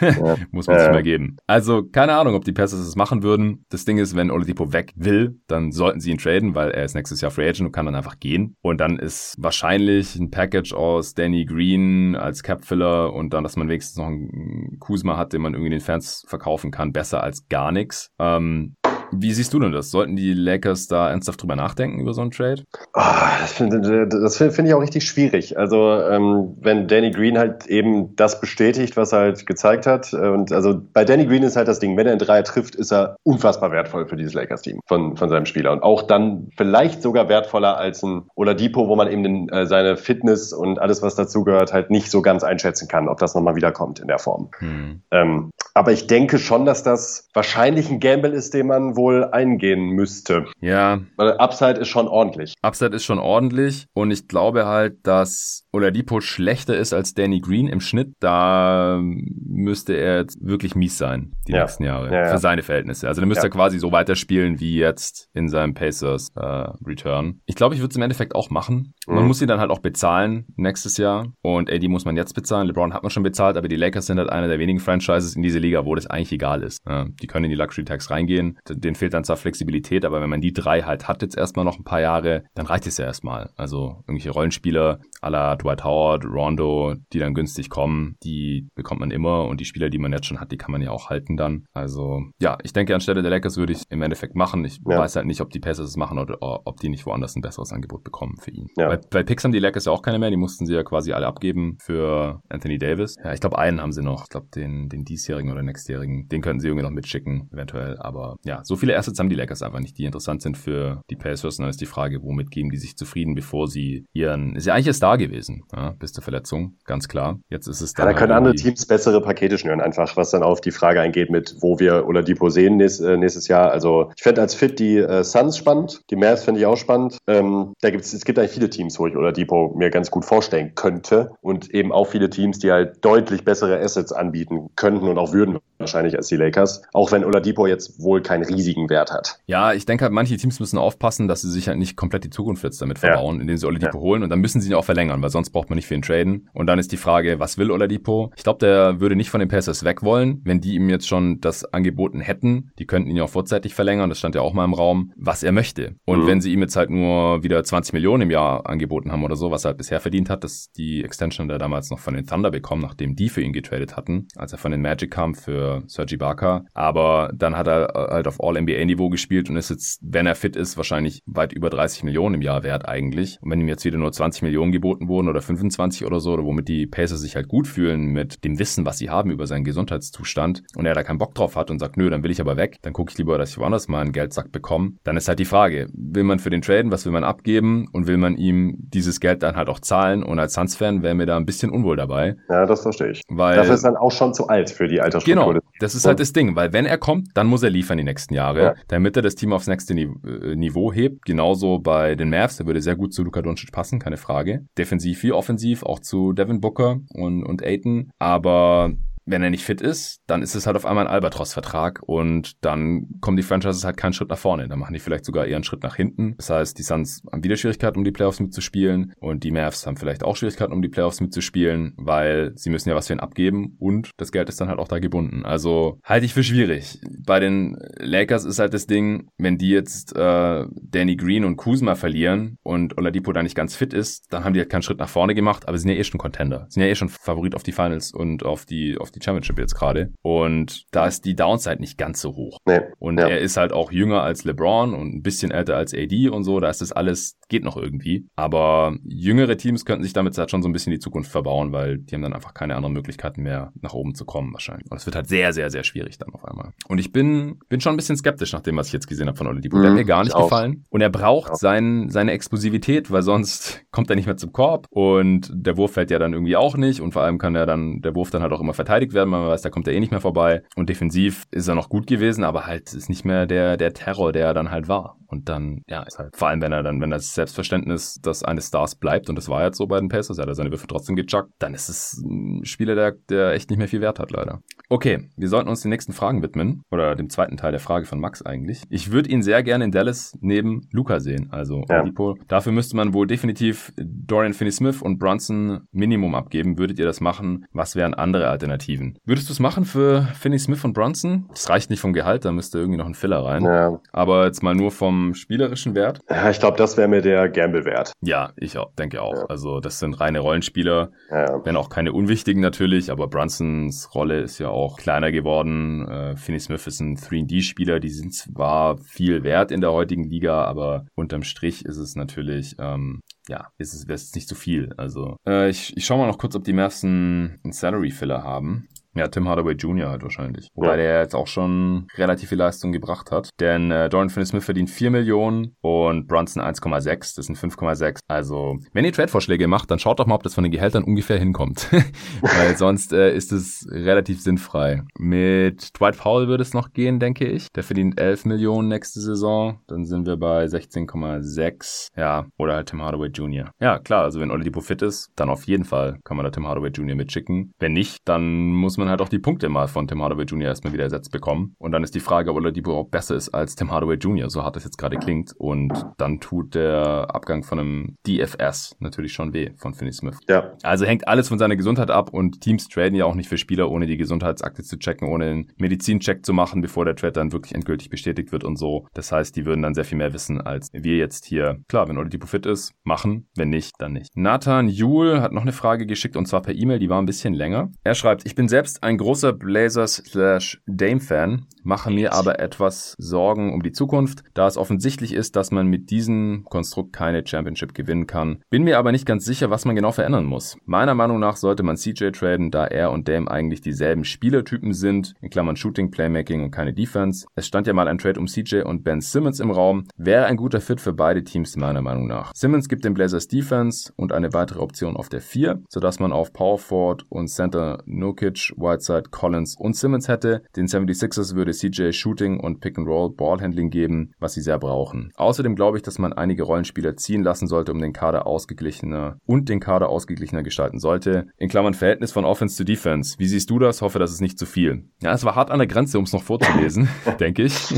[0.00, 0.36] ja.
[0.50, 1.36] Muss man ja, sich mal geben.
[1.46, 3.64] Also keine Ahnung, ob die Pacers es machen würden.
[3.68, 6.94] Das Ding ist, wenn Oladipo weg will, dann sollten sie ihn traden, weil er ist
[6.94, 8.56] nächstes Jahr Free Agent und kann dann einfach gehen.
[8.62, 13.68] Und dann ist wahrscheinlich ein Package aus Danny Green als Cap-Filler und dann, dass man
[13.68, 17.72] wenigstens noch einen Kuzma hat, den man irgendwie den Fans verkaufen kann, besser als gar
[17.72, 18.10] nichts.
[18.18, 18.74] Ähm,
[19.12, 19.90] wie siehst du denn das?
[19.90, 22.62] Sollten die Lakers da ernsthaft drüber nachdenken über so einen Trade?
[22.94, 23.00] Oh,
[23.40, 25.58] das finde find ich auch richtig schwierig.
[25.58, 30.12] Also ähm, wenn Danny Green halt eben das bestätigt, was er halt gezeigt hat.
[30.12, 32.74] Äh, und also bei Danny Green ist halt das Ding, wenn er in Dreier trifft,
[32.74, 35.72] ist er unfassbar wertvoll für dieses Lakers-Team von, von seinem Spieler.
[35.72, 39.96] Und auch dann vielleicht sogar wertvoller als ein Oladipo, wo man eben den, äh, seine
[39.96, 44.00] Fitness und alles, was dazugehört, halt nicht so ganz einschätzen kann, ob das nochmal wiederkommt
[44.00, 44.50] in der Form.
[44.58, 45.02] Hm.
[45.10, 49.90] Ähm, aber ich denke schon, dass das wahrscheinlich ein Gamble ist, den man wohl eingehen
[49.90, 50.46] müsste.
[50.60, 51.00] Ja.
[51.16, 52.54] Weil Upside ist schon ordentlich.
[52.62, 57.66] Upside ist schon ordentlich und ich glaube halt, dass Oladipo schlechter ist als Danny Green
[57.66, 58.14] im Schnitt.
[58.20, 61.62] Da müsste er jetzt wirklich mies sein, die ja.
[61.62, 62.12] nächsten Jahre.
[62.12, 62.30] Ja, ja.
[62.30, 63.08] Für seine Verhältnisse.
[63.08, 66.40] Also dann müsste er quasi so weiterspielen wie jetzt in seinem Pacers äh,
[66.86, 67.40] Return.
[67.46, 68.92] Ich glaube, ich würde es im Endeffekt auch machen.
[69.06, 69.14] Mhm.
[69.14, 71.32] Man muss ihn dann halt auch bezahlen nächstes Jahr.
[71.40, 72.66] Und AD muss man jetzt bezahlen.
[72.66, 75.42] LeBron hat man schon bezahlt, aber die Lakers sind halt einer der wenigen Franchises in
[75.42, 76.82] dieser Liga, wo das eigentlich egal ist.
[76.86, 78.58] die können in die Luxury Tax reingehen.
[78.68, 81.78] Den fehlt dann zwar Flexibilität, aber wenn man die drei halt hat jetzt erstmal noch
[81.78, 83.50] ein paar Jahre, dann reicht es ja erstmal.
[83.56, 85.00] Also irgendwelche Rollenspieler
[85.30, 89.90] la Dwight Howard, Rondo, die dann günstig kommen, die bekommt man immer und die Spieler,
[89.90, 91.64] die man jetzt schon hat, die kann man ja auch halten dann.
[91.72, 94.64] Also ja, ich denke anstelle der Lakers würde ich im Endeffekt machen.
[94.64, 94.98] Ich ja.
[94.98, 97.72] weiß halt nicht, ob die Pacers es machen oder ob die nicht woanders ein besseres
[97.72, 98.68] Angebot bekommen für ihn.
[98.76, 98.88] Ja.
[98.88, 101.12] Bei, bei Picks haben die Lakers ja auch keine mehr, die mussten sie ja quasi
[101.12, 103.16] alle abgeben für Anthony Davis.
[103.22, 106.42] Ja, ich glaube einen haben sie noch, ich glaube den, den diesjährigen oder nächstjährigen, den
[106.42, 107.96] könnten sie irgendwie noch mitschicken, eventuell.
[107.98, 111.16] Aber ja, so viele Assets haben die Lakers einfach nicht, die interessant sind für die
[111.16, 111.58] Pacers.
[111.58, 114.74] Und dann ist die Frage, womit geben die sich zufrieden, bevor sie ihren, ist ja
[114.74, 117.38] eigentlich ein Gewesen, ja, bis zur Verletzung, ganz klar.
[117.48, 118.06] Jetzt ist es dann.
[118.06, 121.30] Ja, da können andere Teams bessere Pakete schnüren, einfach, was dann auf die Frage eingeht,
[121.30, 123.70] mit wo wir oder Depot sehen äh, nächstes Jahr.
[123.70, 127.18] Also ich fände als Fit die äh, Suns spannend, die Mavs finde ich auch spannend.
[127.26, 130.24] Ähm, da gibt's, es gibt eigentlich viele Teams, wo ich oder Depot mir ganz gut
[130.24, 135.18] vorstellen könnte und eben auch viele Teams, die halt deutlich bessere Assets anbieten könnten und
[135.18, 139.40] auch würden wahrscheinlich als die Lakers, auch wenn Oladipo jetzt wohl keinen riesigen Wert hat.
[139.46, 142.30] Ja, ich denke halt, manche Teams müssen aufpassen, dass sie sich halt nicht komplett die
[142.30, 143.40] Zukunft jetzt damit verbauen, ja.
[143.42, 144.02] indem sie Oladipo ja.
[144.02, 146.02] holen und dann müssen sie ihn auch verlängern, weil sonst braucht man nicht für ihn
[146.02, 146.48] traden.
[146.52, 148.32] Und dann ist die Frage, was will Oladipo?
[148.36, 151.40] Ich glaube, der würde nicht von den Pacers weg wollen, wenn die ihm jetzt schon
[151.40, 152.70] das angeboten hätten.
[152.78, 155.42] Die könnten ihn ja auch vorzeitig verlängern, das stand ja auch mal im Raum, was
[155.42, 155.96] er möchte.
[156.04, 156.26] Und mhm.
[156.26, 159.50] wenn sie ihm jetzt halt nur wieder 20 Millionen im Jahr angeboten haben oder so,
[159.50, 162.50] was er halt bisher verdient hat, dass die Extension der damals noch von den Thunder
[162.50, 166.16] bekommen, nachdem die für ihn getradet hatten, als er von den Magic kam für Sergi
[166.16, 166.64] Barker.
[166.74, 170.56] Aber dann hat er äh, halt auf All-NBA-Niveau gespielt und ist jetzt, wenn er fit
[170.56, 173.38] ist, wahrscheinlich weit über 30 Millionen im Jahr wert eigentlich.
[173.40, 176.44] Und wenn ihm jetzt wieder nur 20 Millionen geboten wurden oder 25 oder so, oder
[176.44, 179.64] womit die Pacers sich halt gut fühlen mit dem Wissen, was sie haben über seinen
[179.64, 182.56] Gesundheitszustand und er da keinen Bock drauf hat und sagt, nö, dann will ich aber
[182.56, 185.38] weg, dann gucke ich lieber, dass ich woanders mal einen Geldsack bekomme, dann ist halt
[185.38, 188.76] die Frage, will man für den traden, was will man abgeben und will man ihm
[188.78, 191.96] dieses Geld dann halt auch zahlen und als Suns-Fan wäre mir da ein bisschen unwohl
[191.96, 192.36] dabei.
[192.48, 193.22] Ja, das verstehe ich.
[193.28, 195.54] Weil, Dafür ist dann auch schon zu alt für die Altersstruktur.
[195.54, 198.04] Genau, das ist halt das Ding, weil wenn er kommt, dann muss er liefern die
[198.04, 198.74] nächsten Jahre, ja.
[198.88, 201.24] damit er das Team aufs nächste äh, Niveau hebt.
[201.24, 204.66] Genauso bei den Mavs, der würde sehr gut zu Luka Doncic passen, keine Frage.
[204.82, 208.10] Defensiv wie offensiv, auch zu Devin Booker und, und Aiton.
[208.18, 208.90] Aber
[209.32, 213.08] wenn er nicht fit ist, dann ist es halt auf einmal ein Albatros-Vertrag und dann
[213.20, 214.68] kommen die Franchises halt keinen Schritt nach vorne.
[214.68, 216.36] Dann machen die vielleicht sogar eher einen Schritt nach hinten.
[216.36, 219.96] Das heißt, die Suns haben wieder Schwierigkeiten, um die Playoffs mitzuspielen und die Mavs haben
[219.96, 223.76] vielleicht auch Schwierigkeiten, um die Playoffs mitzuspielen, weil sie müssen ja was für ihn abgeben
[223.78, 225.44] und das Geld ist dann halt auch da gebunden.
[225.44, 227.00] Also halte ich für schwierig.
[227.26, 231.94] Bei den Lakers ist halt das Ding, wenn die jetzt äh, Danny Green und Kuzma
[231.94, 235.08] verlieren und Oladipo da nicht ganz fit ist, dann haben die halt keinen Schritt nach
[235.08, 236.66] vorne gemacht, aber sind ja eh schon Contender.
[236.68, 239.74] Sind ja eh schon Favorit auf die Finals und auf die auf die Championship jetzt
[239.74, 240.12] gerade.
[240.22, 242.58] Und da ist die Downside nicht ganz so hoch.
[242.66, 242.80] Nee.
[242.98, 243.28] Und ja.
[243.28, 246.60] er ist halt auch jünger als LeBron und ein bisschen älter als AD und so.
[246.60, 248.26] Da ist das alles, geht noch irgendwie.
[248.36, 251.98] Aber jüngere Teams könnten sich damit halt schon so ein bisschen die Zukunft verbauen, weil
[251.98, 254.90] die haben dann einfach keine anderen Möglichkeiten mehr, nach oben zu kommen wahrscheinlich.
[254.90, 256.72] Und es wird halt sehr, sehr, sehr schwierig dann auf einmal.
[256.88, 259.36] Und ich bin, bin schon ein bisschen skeptisch nach dem, was ich jetzt gesehen habe
[259.36, 259.76] von Oladipo.
[259.76, 260.84] Mhm, der hat mir gar nicht gefallen.
[260.90, 265.50] Und er braucht sein, seine Explosivität, weil sonst kommt er nicht mehr zum Korb und
[265.52, 268.14] der Wurf fällt ja dann irgendwie auch nicht und vor allem kann er dann, der
[268.14, 270.20] Wurf dann halt auch immer verteidigt werden, man weiß, da kommt er eh nicht mehr
[270.20, 270.62] vorbei.
[270.76, 274.32] Und defensiv ist er noch gut gewesen, aber halt ist nicht mehr der, der Terror,
[274.32, 275.16] der er dann halt war.
[275.32, 278.68] Und dann, ja, ist halt, vor allem wenn er dann, wenn das Selbstverständnis das eines
[278.68, 281.16] Stars bleibt, und das war jetzt so bei den Pacers, er hat seine Würfe trotzdem
[281.16, 284.60] gechuckt, dann ist es ein Spieler, der, der echt nicht mehr viel Wert hat, leider.
[284.90, 288.20] Okay, wir sollten uns den nächsten Fragen widmen, oder dem zweiten Teil der Frage von
[288.20, 288.82] Max eigentlich.
[288.90, 292.00] Ich würde ihn sehr gerne in Dallas neben Luca sehen, also ja.
[292.00, 292.36] Oladipo.
[292.46, 296.78] Dafür müsste man wohl definitiv Dorian Finney-Smith und Bronson Minimum abgeben.
[296.78, 297.64] Würdet ihr das machen?
[297.72, 299.16] Was wären andere Alternativen?
[299.24, 301.46] Würdest du es machen für Finney-Smith und Bronson?
[301.48, 303.64] Das reicht nicht vom Gehalt, da müsste irgendwie noch ein Filler rein.
[303.64, 303.98] Ja.
[304.12, 306.20] Aber jetzt mal nur vom spielerischen Wert?
[306.28, 308.12] Ja, ich glaube, das wäre mir der Gamble wert.
[308.22, 309.34] Ja, ich auch, denke auch.
[309.34, 309.46] Ja.
[309.46, 311.64] Also das sind reine Rollenspieler, ja.
[311.64, 316.08] wenn auch keine unwichtigen natürlich, aber Brunsons Rolle ist ja auch kleiner geworden.
[316.08, 320.64] Äh, Finney Smith ist ein 3D-Spieler, die sind zwar viel wert in der heutigen Liga,
[320.64, 324.92] aber unterm Strich ist es natürlich ähm, ja, ist es, ist nicht zu viel.
[324.96, 328.88] Also, äh, ich, ich schau mal noch kurz, ob die Mavs einen, einen Salary-Filler haben.
[329.14, 330.08] Ja, Tim Hardaway Jr.
[330.08, 330.68] halt wahrscheinlich.
[330.74, 330.96] Wobei ja.
[330.96, 333.50] der jetzt auch schon relativ viel Leistung gebracht hat.
[333.60, 337.36] Denn äh, Dorian Finney-Smith verdient 4 Millionen und Brunson 1,6.
[337.36, 338.20] Das sind 5,6.
[338.28, 341.38] Also, wenn ihr Trade-Vorschläge macht, dann schaut doch mal, ob das von den Gehältern ungefähr
[341.38, 341.88] hinkommt.
[342.40, 345.02] Weil sonst äh, ist es relativ sinnfrei.
[345.18, 347.68] Mit Dwight Powell würde es noch gehen, denke ich.
[347.72, 349.80] Der verdient 11 Millionen nächste Saison.
[349.88, 352.08] Dann sind wir bei 16,6.
[352.16, 353.70] Ja, oder halt Tim Hardaway Jr.
[353.80, 356.66] Ja, klar, also wenn Oladipo fit ist, dann auf jeden Fall kann man da Tim
[356.66, 357.16] Hardaway Jr.
[357.16, 357.72] mitschicken.
[357.78, 360.68] Wenn nicht, dann muss man man halt auch die Punkte mal von Tim Hardaway Jr.
[360.68, 361.74] erstmal wieder ersetzt bekommen.
[361.78, 364.62] Und dann ist die Frage, ob Oladipo auch besser ist als Tim Hardaway Jr., so
[364.62, 365.52] hart das jetzt gerade klingt.
[365.58, 370.38] Und dann tut der Abgang von einem DFS natürlich schon weh von Finney Smith.
[370.48, 370.72] Ja.
[370.82, 373.90] Also hängt alles von seiner Gesundheit ab und Teams traden ja auch nicht für Spieler,
[373.90, 377.74] ohne die Gesundheitsakte zu checken, ohne einen Medizincheck zu machen, bevor der Trade dann wirklich
[377.74, 379.06] endgültig bestätigt wird und so.
[379.14, 381.78] Das heißt, die würden dann sehr viel mehr wissen, als wir jetzt hier.
[381.88, 383.48] Klar, wenn Oladipo fit ist, machen.
[383.56, 384.36] Wenn nicht, dann nicht.
[384.36, 387.54] Nathan Juhl hat noch eine Frage geschickt und zwar per E-Mail, die war ein bisschen
[387.54, 387.90] länger.
[388.04, 393.82] Er schreibt, ich bin selbst selbst ein großer Blazers-Dame-Fan, mache mir aber etwas Sorgen um
[393.82, 398.62] die Zukunft, da es offensichtlich ist, dass man mit diesem Konstrukt keine Championship gewinnen kann.
[398.70, 400.76] Bin mir aber nicht ganz sicher, was man genau verändern muss.
[400.84, 405.34] Meiner Meinung nach sollte man CJ traden, da er und Dame eigentlich dieselben Spielertypen sind,
[405.40, 407.46] in Klammern Shooting, Playmaking und keine Defense.
[407.54, 410.56] Es stand ja mal ein Trade um CJ und Ben Simmons im Raum, wäre ein
[410.56, 412.52] guter Fit für beide Teams meiner Meinung nach.
[412.54, 416.52] Simmons gibt den Blazers Defense und eine weitere Option auf der 4, sodass man auf
[416.52, 420.62] Power Forward und Center Nokic Whiteside, Collins und Simmons hätte.
[420.76, 425.30] Den 76ers würde CJ Shooting und Pick-and-Roll Ballhandling geben, was sie sehr brauchen.
[425.36, 429.68] Außerdem glaube ich, dass man einige Rollenspieler ziehen lassen sollte, um den Kader ausgeglichener und
[429.68, 431.46] den Kader ausgeglichener gestalten sollte.
[431.56, 433.36] In Klammern Verhältnis von Offense zu Defense.
[433.38, 434.02] Wie siehst du das?
[434.02, 435.04] Hoffe, das ist nicht zu viel.
[435.22, 437.08] Ja, es war hart an der Grenze, um es noch vorzulesen,
[437.40, 437.94] denke ich.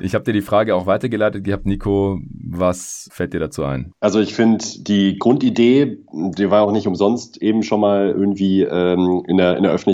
[0.00, 2.20] Ich habe dir die Frage auch weitergeleitet gehabt, Nico.
[2.48, 3.92] Was fällt dir dazu ein?
[4.00, 9.22] Also ich finde die Grundidee, die war auch nicht umsonst eben schon mal irgendwie ähm,
[9.26, 9.85] in, der, in der Öffentlichkeit,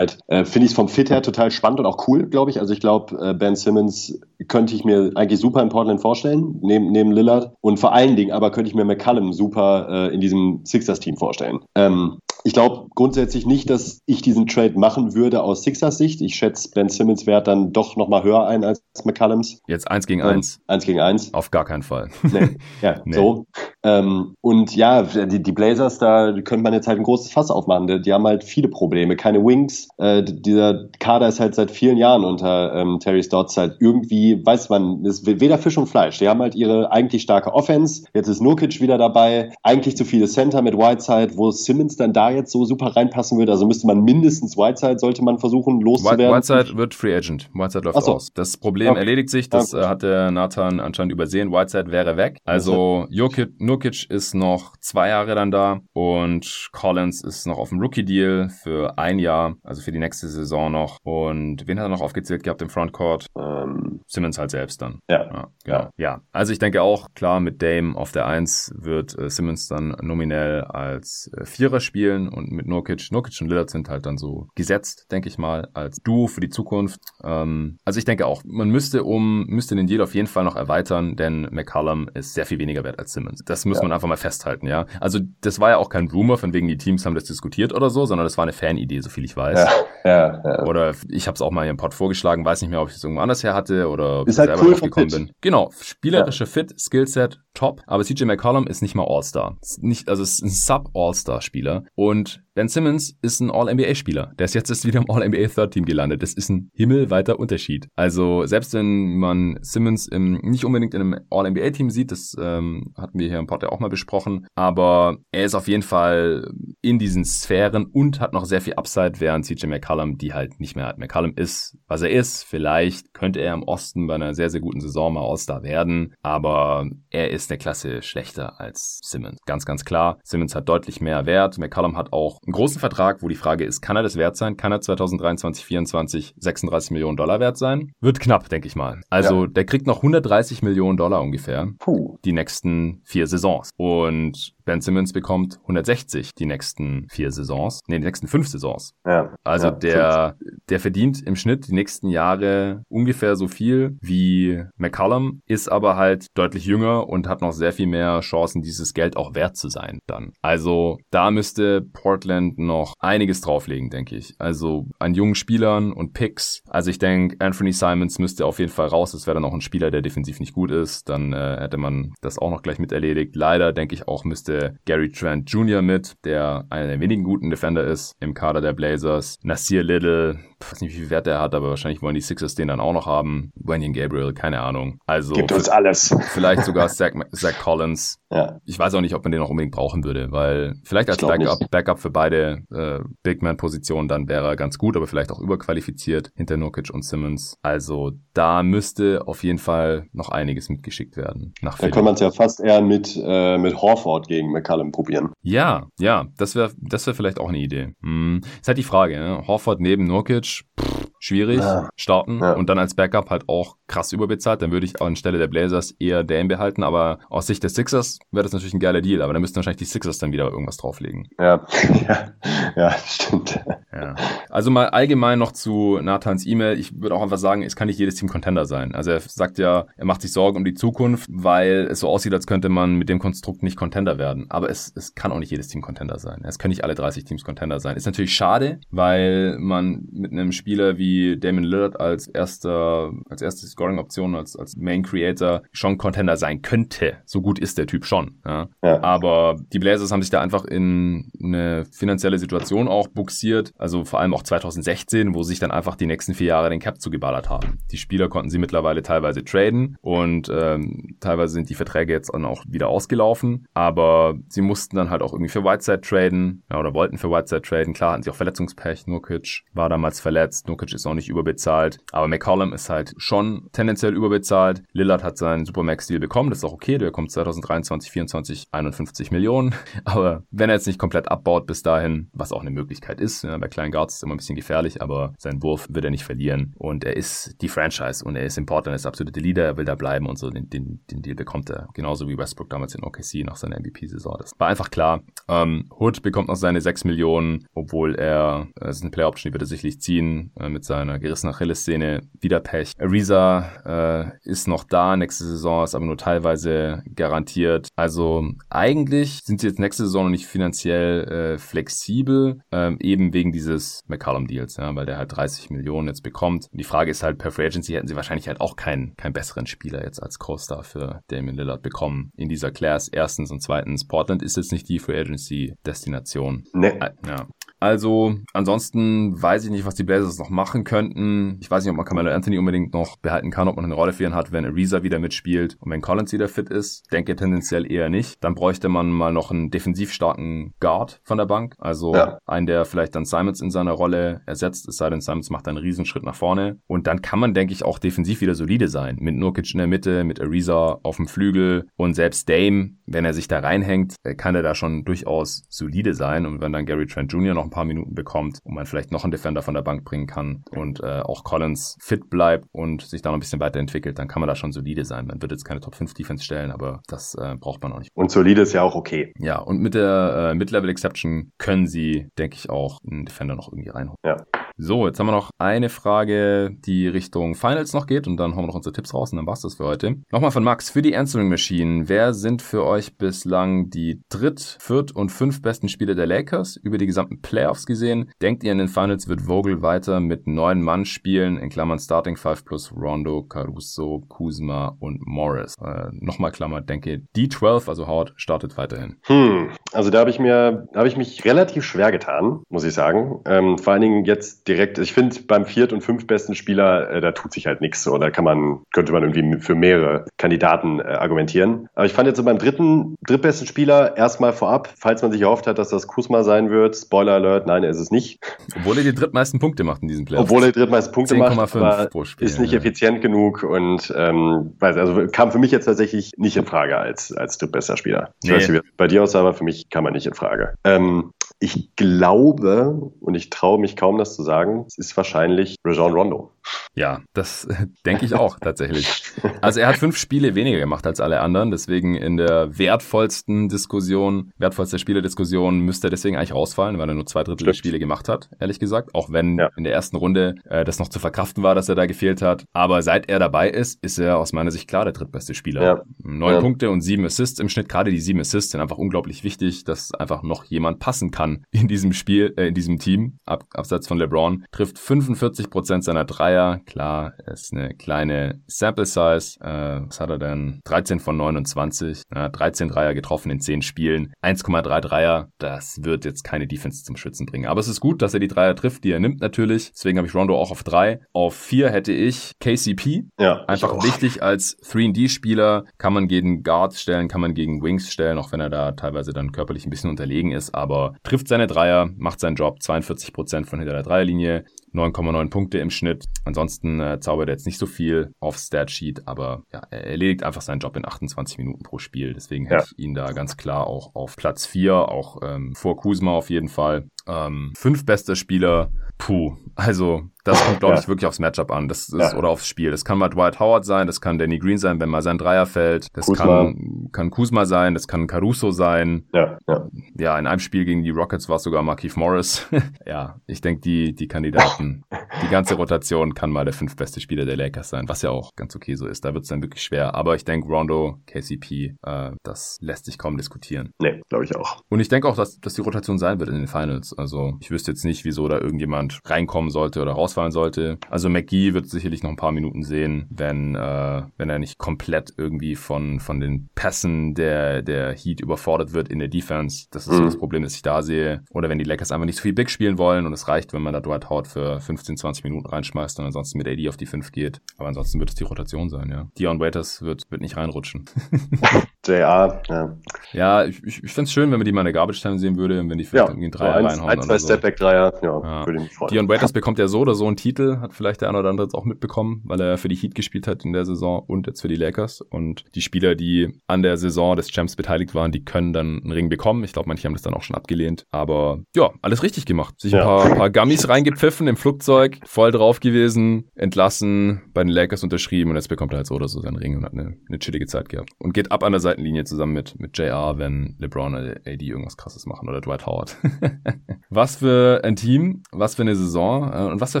[0.28, 2.60] äh, finde ich vom Fit her total spannend und auch cool, glaube ich.
[2.60, 6.92] Also ich glaube, äh, Ben Simmons könnte ich mir eigentlich super in Portland vorstellen, neben,
[6.92, 7.52] neben Lillard.
[7.60, 11.60] Und vor allen Dingen aber könnte ich mir McCallum super äh, in diesem Sixers-Team vorstellen.
[11.74, 16.20] Ähm, ich glaube grundsätzlich nicht, dass ich diesen Trade machen würde aus Sixers Sicht.
[16.20, 19.60] Ich schätze Ben Simmons Wert dann doch nochmal höher ein als McCallums.
[19.68, 20.56] Jetzt eins gegen eins.
[20.56, 21.32] Ähm, eins gegen eins.
[21.34, 22.08] Auf gar keinen Fall.
[22.22, 22.42] Nee.
[22.80, 23.14] Ja, nee.
[23.14, 23.46] so.
[23.84, 27.86] Ähm, und ja, die, die, Blazers, da könnte man jetzt halt ein großes Fass aufmachen.
[27.86, 29.16] Die, die haben halt viele Probleme.
[29.16, 29.88] Keine Wings.
[29.98, 34.68] Äh, dieser Kader ist halt seit vielen Jahren unter ähm, Terry Stotts halt irgendwie, weiß
[34.68, 36.18] man, ist weder Fisch und Fleisch.
[36.18, 38.04] Die haben halt ihre eigentlich starke Offense.
[38.14, 39.52] Jetzt ist Nurkic wieder dabei.
[39.62, 43.52] Eigentlich zu viele Center mit Whiteside, wo Simmons dann da jetzt so super reinpassen würde.
[43.52, 46.34] Also müsste man mindestens Whiteside, sollte man versuchen loszuwerden.
[46.34, 47.50] Whiteside wird Free Agent.
[47.54, 48.14] Whiteside läuft so.
[48.14, 48.28] aus.
[48.34, 49.00] Das Problem okay.
[49.00, 49.48] erledigt sich.
[49.48, 51.52] Das ja, äh, hat der Nathan anscheinend übersehen.
[51.52, 52.38] Whiteside wäre weg.
[52.44, 57.80] Also Jokic, Nurkic ist noch zwei Jahre dann da und Collins ist noch auf dem
[57.80, 60.98] Rookie-Deal für ein Jahr, also für die nächste Saison noch.
[61.02, 63.26] Und wen hat er noch aufgezählt gehabt im Frontcourt?
[63.38, 65.00] Ähm, Simmons halt selbst dann.
[65.10, 65.22] Ja.
[65.22, 65.90] Ja, genau.
[65.96, 66.20] ja.
[66.32, 70.62] Also ich denke auch, klar, mit Dame auf der Eins wird äh, Simmons dann nominell
[70.62, 73.10] als äh, Vierer spielen und mit Nurkic.
[73.10, 76.50] Nurkic und Lillard sind halt dann so gesetzt, denke ich mal, als Duo für die
[76.50, 77.00] Zukunft.
[77.24, 80.56] Ähm, also ich denke auch, man müsste um, müsste den Deal auf jeden Fall noch
[80.56, 83.42] erweitern, denn McCallum ist sehr viel weniger wert als Simmons.
[83.44, 83.82] Das muss ja.
[83.82, 84.86] man einfach mal festhalten, ja.
[85.00, 87.90] Also das war ja auch kein Rumor, von wegen die Teams haben das diskutiert oder
[87.90, 89.58] so, sondern das war eine Fanidee, so viel ich weiß.
[89.58, 89.70] Ja,
[90.04, 90.62] ja, ja.
[90.64, 92.96] Oder ich habe es auch mal hier im Pod vorgeschlagen, weiß nicht mehr, ob ich
[92.96, 95.32] es irgendwo anders her hatte oder ist halt cool gekommen bin.
[95.40, 96.50] Genau, spielerische ja.
[96.50, 97.82] Fit, Skillset, top.
[97.86, 99.56] Aber CJ McCollum ist nicht mal All-Star.
[99.78, 101.84] Nicht, also es ist ein Sub-All-Star-Spieler.
[101.94, 104.34] Und Ben Simmons ist ein All-NBA-Spieler.
[104.38, 106.22] Der ist jetzt erst wieder im All-NBA Third Team gelandet.
[106.22, 107.88] Das ist ein himmelweiter Unterschied.
[107.96, 113.18] Also selbst wenn man Simmons im, nicht unbedingt in einem All-NBA-Team sieht, das ähm, hatten
[113.18, 116.98] wir hier im Pod ja auch mal besprochen, aber er ist auf jeden Fall in
[116.98, 120.86] diesen Sphären und hat noch sehr viel Upside, während CJ McCollum die halt nicht mehr
[120.86, 120.98] hat.
[120.98, 122.44] McCollum ist, was er ist.
[122.44, 126.86] Vielleicht könnte er im Osten bei einer sehr, sehr guten Saison mal All-Star werden, aber
[127.08, 129.38] er ist eine Klasse schlechter als Simmons.
[129.46, 130.18] Ganz, ganz klar.
[130.22, 131.58] Simmons hat deutlich mehr Wert.
[131.58, 134.56] McCollum hat auch einen großen Vertrag, wo die Frage ist, kann er das wert sein?
[134.56, 137.92] Kann er 2023, 2024 36 Millionen Dollar wert sein?
[138.00, 139.00] Wird knapp, denke ich mal.
[139.10, 139.46] Also ja.
[139.48, 141.68] der kriegt noch 130 Millionen Dollar ungefähr.
[141.78, 142.18] Puh.
[142.24, 143.70] Die nächsten vier Saisons.
[143.76, 147.80] Und Ben Simmons bekommt 160 die nächsten vier Saisons.
[147.86, 148.92] Nee, die nächsten fünf Saisons.
[149.06, 149.34] Ja.
[149.44, 150.36] Also ja, der,
[150.68, 156.26] der verdient im Schnitt die nächsten Jahre ungefähr so viel wie McCollum, ist aber halt
[156.34, 159.98] deutlich jünger und hat noch sehr viel mehr Chancen, dieses Geld auch wert zu sein
[160.06, 160.32] dann.
[160.42, 164.34] Also da müsste Portland noch einiges drauflegen, denke ich.
[164.38, 166.62] Also an jungen Spielern und Picks.
[166.68, 169.12] Also ich denke, Anthony Simons müsste auf jeden Fall raus.
[169.12, 171.08] Das wäre dann auch ein Spieler, der defensiv nicht gut ist.
[171.08, 173.34] Dann äh, hätte man das auch noch gleich mit erledigt.
[173.36, 175.82] Leider denke ich auch, müsste musste Gary Trent Jr.
[175.82, 179.38] mit, der einer der wenigen guten Defender ist im Kader der Blazers.
[179.42, 180.38] Nasir Little,
[180.70, 182.92] weiß nicht, wie viel Wert er hat, aber wahrscheinlich wollen die Sixers den dann auch
[182.92, 183.52] noch haben.
[183.54, 184.98] Wenyan Gabriel, keine Ahnung.
[185.06, 186.14] Also gibt uns alles.
[186.32, 188.18] Vielleicht sogar Zach, Zach Collins.
[188.30, 188.58] Ja.
[188.64, 191.70] Ich weiß auch nicht, ob man den noch unbedingt brauchen würde, weil vielleicht als Backup,
[191.70, 195.40] Backup für beide äh, Big Man Positionen dann wäre er ganz gut, aber vielleicht auch
[195.40, 197.58] überqualifiziert hinter Nurkic und Simmons.
[197.62, 201.54] Also da müsste auf jeden Fall noch einiges mitgeschickt werden.
[201.60, 205.32] Nach da kann man es ja fast eher mit äh, mit Horford gegen McCallum probieren.
[205.42, 207.94] Ja, ja, das wäre das wäre vielleicht auch eine Idee.
[208.02, 208.40] Hm.
[208.60, 209.46] Ist halt die Frage, ne?
[209.46, 210.91] Horford neben Nurkic pff,
[211.22, 211.88] schwierig ja.
[211.94, 212.54] starten ja.
[212.54, 214.60] und dann als Backup halt auch krass überbezahlt.
[214.60, 218.42] Dann würde ich anstelle der Blazers eher Dame behalten, aber aus Sicht der Sixers wäre
[218.42, 221.28] das natürlich ein geiler Deal, aber dann müssten wahrscheinlich die Sixers dann wieder irgendwas drauflegen.
[221.38, 221.64] Ja,
[222.08, 222.32] ja,
[222.74, 223.60] ja stimmt.
[223.92, 224.16] Ja.
[224.50, 226.76] Also mal allgemein noch zu Nathans E-Mail.
[226.76, 228.92] Ich würde auch einfach sagen, es kann nicht jedes Team Contender sein.
[228.92, 232.34] Also er sagt ja, er macht sich Sorgen um die Zukunft, weil es so aussieht,
[232.34, 234.46] als könnte man mit dem Konstrukt nicht Contender werden.
[234.48, 236.42] Aber es, es kann auch nicht jedes Team Contender sein.
[236.44, 237.96] Es können nicht alle 30 Teams Contender sein.
[237.96, 243.66] Ist natürlich schade, weil man mit einem Spieler wie Damon Lillard als erster, als erste
[243.66, 247.18] Scoring-Option, als, als Main Creator schon Contender sein könnte.
[247.24, 248.40] So gut ist der Typ schon.
[248.44, 248.68] Ja.
[248.82, 249.02] ja.
[249.02, 253.72] Aber die Blazers haben sich da einfach in eine finanzielle Situation auch buxiert.
[253.78, 257.00] Also vor allem auch 2016, wo sich dann einfach die nächsten vier Jahre den Cap
[257.00, 257.78] zugeballert haben.
[257.90, 262.44] Die Spieler konnten sie mittlerweile teilweise traden und ähm, teilweise sind die Verträge jetzt dann
[262.44, 263.66] auch wieder ausgelaufen.
[263.74, 267.62] Aber sie mussten dann halt auch irgendwie für Whiteside traden ja, oder wollten für Whiteside
[267.62, 267.94] traden.
[267.94, 269.06] Klar hatten sie auch Verletzungspech.
[269.06, 270.68] Nurkic war damals verletzt.
[270.68, 271.98] Nurkic ist auch nicht überbezahlt.
[272.12, 274.82] Aber McCollum ist halt schon tendenziell überbezahlt.
[274.92, 276.50] Lillard hat seinen Supermax-Deal bekommen.
[276.50, 276.98] Das ist auch okay.
[276.98, 279.74] Der kommt 2023, 2024 51 Millionen.
[280.04, 283.56] Aber wenn er jetzt nicht komplett abbaut bis dahin, was auch eine Möglichkeit ist, ja,
[283.58, 286.74] bei kleinen Guards ist immer ein bisschen gefährlich, aber seinen Wurf wird er nicht verlieren.
[286.78, 289.76] Und er ist die Franchise und er ist in Portland, er ist absolute Leader, er
[289.76, 290.50] will da bleiben und so.
[290.50, 291.88] Den, den, den Deal bekommt er.
[291.94, 294.36] Genauso wie Westbrook damals in OKC nach seiner MVP-Saison.
[294.38, 295.22] Das war einfach klar.
[295.48, 299.54] Ähm, Hood bekommt noch seine 6 Millionen, obwohl er, äh, das ist eine Play-Option, die
[299.54, 302.20] wird er sicherlich ziehen, äh, mit seiner gerissenen Achillessehne.
[302.38, 302.92] Wieder Pech.
[302.98, 307.88] Ariza äh, ist noch da, nächste Saison ist aber nur teilweise garantiert.
[307.96, 313.52] Also eigentlich sind sie jetzt nächste Saison noch nicht finanziell äh, flexibel, ähm, eben wegen
[313.52, 316.68] dieses McCallum-Deals, ja, weil der halt 30 Millionen jetzt bekommt.
[316.70, 319.32] Und die Frage ist halt, per Free Agency hätten sie wahrscheinlich halt auch keinen, keinen
[319.32, 323.08] besseren Spieler jetzt als Co-Star für Damian Lillard bekommen in dieser Class.
[323.08, 326.64] Erstens und zweitens, Portland ist jetzt nicht die Free Agency-Destination.
[326.74, 326.98] Nee.
[327.26, 327.46] Ja.
[327.82, 331.58] Also, ansonsten weiß ich nicht, was die Blazers noch machen könnten.
[331.60, 334.12] Ich weiß nicht, ob man Carmelo Anthony unbedingt noch behalten kann, ob man eine Rolle
[334.12, 337.10] für ihn hat, wenn Ariza wieder mitspielt und wenn Collins wieder fit ist.
[337.10, 338.36] Denke tendenziell eher nicht.
[338.44, 341.74] Dann bräuchte man mal noch einen defensiv starken Guard von der Bank.
[341.80, 342.38] Also ja.
[342.46, 345.78] einen, der vielleicht dann Simons in seiner Rolle ersetzt, es sei denn, Simons macht einen
[345.78, 346.78] Riesenschritt nach vorne.
[346.86, 349.16] Und dann kann man, denke ich, auch defensiv wieder solide sein.
[349.18, 353.34] Mit Nurkic in der Mitte, mit Ariza auf dem Flügel und selbst Dame, wenn er
[353.34, 356.46] sich da reinhängt, kann er da schon durchaus solide sein.
[356.46, 357.54] Und wenn dann Gary Trent Jr.
[357.54, 360.62] noch paar Minuten bekommt und man vielleicht noch einen Defender von der Bank bringen kann
[360.70, 364.40] und äh, auch Collins fit bleibt und sich da noch ein bisschen weiterentwickelt, dann kann
[364.40, 365.26] man da schon solide sein.
[365.26, 368.10] Man wird jetzt keine Top 5 Defense stellen, aber das äh, braucht man auch nicht.
[368.14, 369.32] Und solide ist ja auch okay.
[369.38, 373.72] Ja, und mit der äh, Mid-Level Exception können sie, denke ich, auch einen Defender noch
[373.72, 374.18] irgendwie reinholen.
[374.24, 374.36] Ja.
[374.76, 378.64] So, jetzt haben wir noch eine Frage, die Richtung Finals noch geht und dann hauen
[378.64, 380.16] wir noch unsere Tipps raus und dann war's das für heute.
[380.30, 385.12] Nochmal von Max, für die Answering Machine, wer sind für euch bislang die dritt, viert
[385.12, 388.30] und fünf besten Spieler der Lakers über die gesamten Playoffs gesehen?
[388.40, 392.36] Denkt ihr in den Finals wird Vogel weiter mit neun Mann spielen, in Klammern Starting
[392.36, 395.74] Five plus Rondo, Caruso, Kuzma und Morris?
[395.82, 399.16] Äh, Nochmal Klammer, denke D12, also Howard, startet weiterhin.
[399.24, 403.40] Hm, also da habe ich mir, habe ich mich relativ schwer getan, muss ich sagen.
[403.44, 407.32] Ähm, vor allen Dingen jetzt direkt, ich finde beim viert- und fünftbesten Spieler, äh, da
[407.32, 408.02] tut sich halt nichts.
[408.02, 411.88] So, da kann man, könnte man irgendwie für mehrere Kandidaten äh, argumentieren.
[411.94, 415.66] Aber ich fand jetzt so beim dritten, drittbesten Spieler erstmal vorab, falls man sich erhofft
[415.66, 418.40] hat, dass das Kusma sein wird, Spoiler Alert, nein, er ist es nicht.
[418.76, 420.44] Obwohl er die drittmeisten Punkte macht in diesem Playoff.
[420.44, 422.78] Obwohl er die drittmeisten Punkte macht, aber pro Spiel, ist nicht ja.
[422.78, 427.32] effizient genug und ähm, weiß, also kam für mich jetzt tatsächlich nicht in Frage als,
[427.32, 428.32] als drittbester Spieler.
[428.42, 428.56] Ich nee.
[428.56, 430.74] weiß nicht, wie bei dir aussah, aber für mich kam er nicht in Frage.
[430.84, 431.32] Ähm,
[431.62, 434.51] ich glaube, und ich traue mich kaum das zu sagen,
[434.86, 436.52] es ist wahrscheinlich Rajon Rondo.
[436.94, 437.66] Ja, das
[438.06, 439.22] denke ich auch tatsächlich.
[439.60, 444.52] Also er hat fünf Spiele weniger gemacht als alle anderen, deswegen in der wertvollsten Diskussion,
[444.58, 448.28] wertvollste Spielerdiskussion müsste er deswegen eigentlich rausfallen, weil er nur zwei Drittel der Spiele gemacht
[448.28, 449.14] hat, ehrlich gesagt.
[449.14, 449.70] Auch wenn ja.
[449.76, 452.64] in der ersten Runde äh, das noch zu verkraften war, dass er da gefehlt hat.
[452.72, 455.82] Aber seit er dabei ist, ist er aus meiner Sicht klar der drittbeste Spieler.
[455.82, 456.02] Ja.
[456.18, 456.60] Neun ja.
[456.60, 457.88] Punkte und sieben Assists im Schnitt.
[457.88, 461.88] Gerade die sieben Assists sind einfach unglaublich wichtig, dass einfach noch jemand passen kann in
[461.88, 466.80] diesem Spiel, äh, in diesem Team, ab, abseits von LeBron, trifft 45 Prozent seiner Dreier.
[466.86, 469.60] Klar, ist eine kleine Sample Size.
[469.60, 470.80] Äh, was hat er denn?
[470.84, 472.22] 13 von 29.
[472.34, 474.32] Ja, 13 Dreier getroffen in 10 Spielen.
[474.42, 475.48] 1,3 Dreier.
[475.58, 477.66] Das wird jetzt keine Defense zum Schützen bringen.
[477.66, 479.90] Aber es ist gut, dass er die Dreier trifft, die er nimmt natürlich.
[479.92, 481.20] Deswegen habe ich Rondo auch auf 3.
[481.32, 483.24] Auf 4 hätte ich KCP.
[483.38, 485.84] Ja, Einfach wichtig als 3D-Spieler.
[485.98, 489.32] Kann man gegen Guards stellen, kann man gegen Wings stellen, auch wenn er da teilweise
[489.32, 490.74] dann körperlich ein bisschen unterlegen ist.
[490.74, 494.64] Aber trifft trifft seine Dreier, macht seinen Job, 42% von hinter der Dreierlinie,
[494.94, 496.24] 9,9 Punkte im Schnitt.
[496.44, 500.62] Ansonsten äh, zaubert er jetzt nicht so viel auf Statsheet, aber ja, er erledigt einfach
[500.62, 502.34] seinen Job in 28 Minuten pro Spiel.
[502.34, 502.72] Deswegen ja.
[502.72, 506.50] hätte ich ihn da ganz klar auch auf Platz 4, auch ähm, vor Kuzma auf
[506.50, 507.08] jeden Fall.
[507.26, 511.86] Ähm, fünf bester Spieler, puh, also das kommt, glaube ich, wirklich aufs Matchup an.
[511.86, 512.36] Das ist, ja.
[512.36, 512.90] oder aufs Spiel.
[512.90, 515.66] Das kann mal Dwight Howard sein, das kann Danny Green sein, wenn mal sein Dreier
[515.66, 516.08] fällt.
[516.14, 516.44] Das Kuzma.
[516.44, 519.28] kann, kann Kuzma sein, das kann Caruso sein.
[519.32, 519.88] Ja, ja.
[520.18, 522.66] ja, in einem Spiel gegen die Rockets war es sogar Markeith Morris.
[523.06, 525.04] ja, ich denke, die, die Kandidaten,
[525.42, 528.74] die ganze Rotation kann mal der fünftbeste Spieler der Lakers sein, was ja auch ganz
[528.74, 529.24] okay so ist.
[529.24, 530.16] Da wird es dann wirklich schwer.
[530.16, 533.92] Aber ich denke, Rondo, KCP, äh, das lässt sich kaum diskutieren.
[534.00, 534.80] Nee, glaube ich auch.
[534.88, 537.11] Und ich denke auch, dass, dass die Rotation sein wird in den Finals.
[537.16, 540.98] Also ich wüsste jetzt nicht, wieso da irgendjemand reinkommen sollte oder raus ausfallen sollte.
[541.10, 545.32] Also McGee wird sicherlich noch ein paar Minuten sehen, wenn, äh, wenn er nicht komplett
[545.36, 549.86] irgendwie von, von den Pässen der, der Heat überfordert wird in der Defense.
[549.90, 550.24] Das ist mhm.
[550.24, 551.44] das Problem, das ich da sehe.
[551.50, 553.82] Oder wenn die Lakers einfach nicht so viel Big spielen wollen und es reicht, wenn
[553.82, 557.06] man da Dwight Howard für 15, 20 Minuten reinschmeißt und ansonsten mit AD auf die
[557.06, 557.60] 5 geht.
[557.76, 559.28] Aber ansonsten wird es die Rotation sein, ja.
[559.38, 561.04] Dion Waiters wird, wird nicht reinrutschen.
[562.04, 562.96] JR, ja.
[563.32, 565.38] Ja, ich, ich, ich fände es schön, wenn man die mal in der Garbage Time
[565.38, 567.10] sehen würde, wenn die vielleicht ja, irgendwie einen Dreier so reinhauen.
[567.10, 567.46] Ein, zwei so.
[567.46, 569.10] Stepback-Dreier, ja, ja, würde mich freuen.
[569.10, 571.66] Dion Waiters bekommt ja so oder so einen Titel, hat vielleicht der eine oder andere
[571.66, 574.60] jetzt auch mitbekommen, weil er für die Heat gespielt hat in der Saison und jetzt
[574.60, 575.20] für die Lakers.
[575.20, 579.12] Und die Spieler, die an der Saison des Champs beteiligt waren, die können dann einen
[579.12, 579.62] Ring bekommen.
[579.62, 581.06] Ich glaube, manche haben das dann auch schon abgelehnt.
[581.12, 582.80] Aber ja, alles richtig gemacht.
[582.80, 583.04] Sich ein ja.
[583.04, 588.56] paar, paar Gummies reingepfiffen im Flugzeug, voll drauf gewesen, entlassen, bei den Lakers unterschrieben und
[588.56, 590.88] jetzt bekommt er halt so oder so seinen Ring und hat eine, eine chillige Zeit
[590.88, 591.10] gehabt.
[591.18, 594.96] Und geht ab an der Seitenlinie zusammen mit, mit JR, wenn LeBron oder AD irgendwas
[594.96, 596.16] krasses machen oder Dwight Howard.
[597.10, 600.00] was für ein Team, was für eine Saison äh, und was für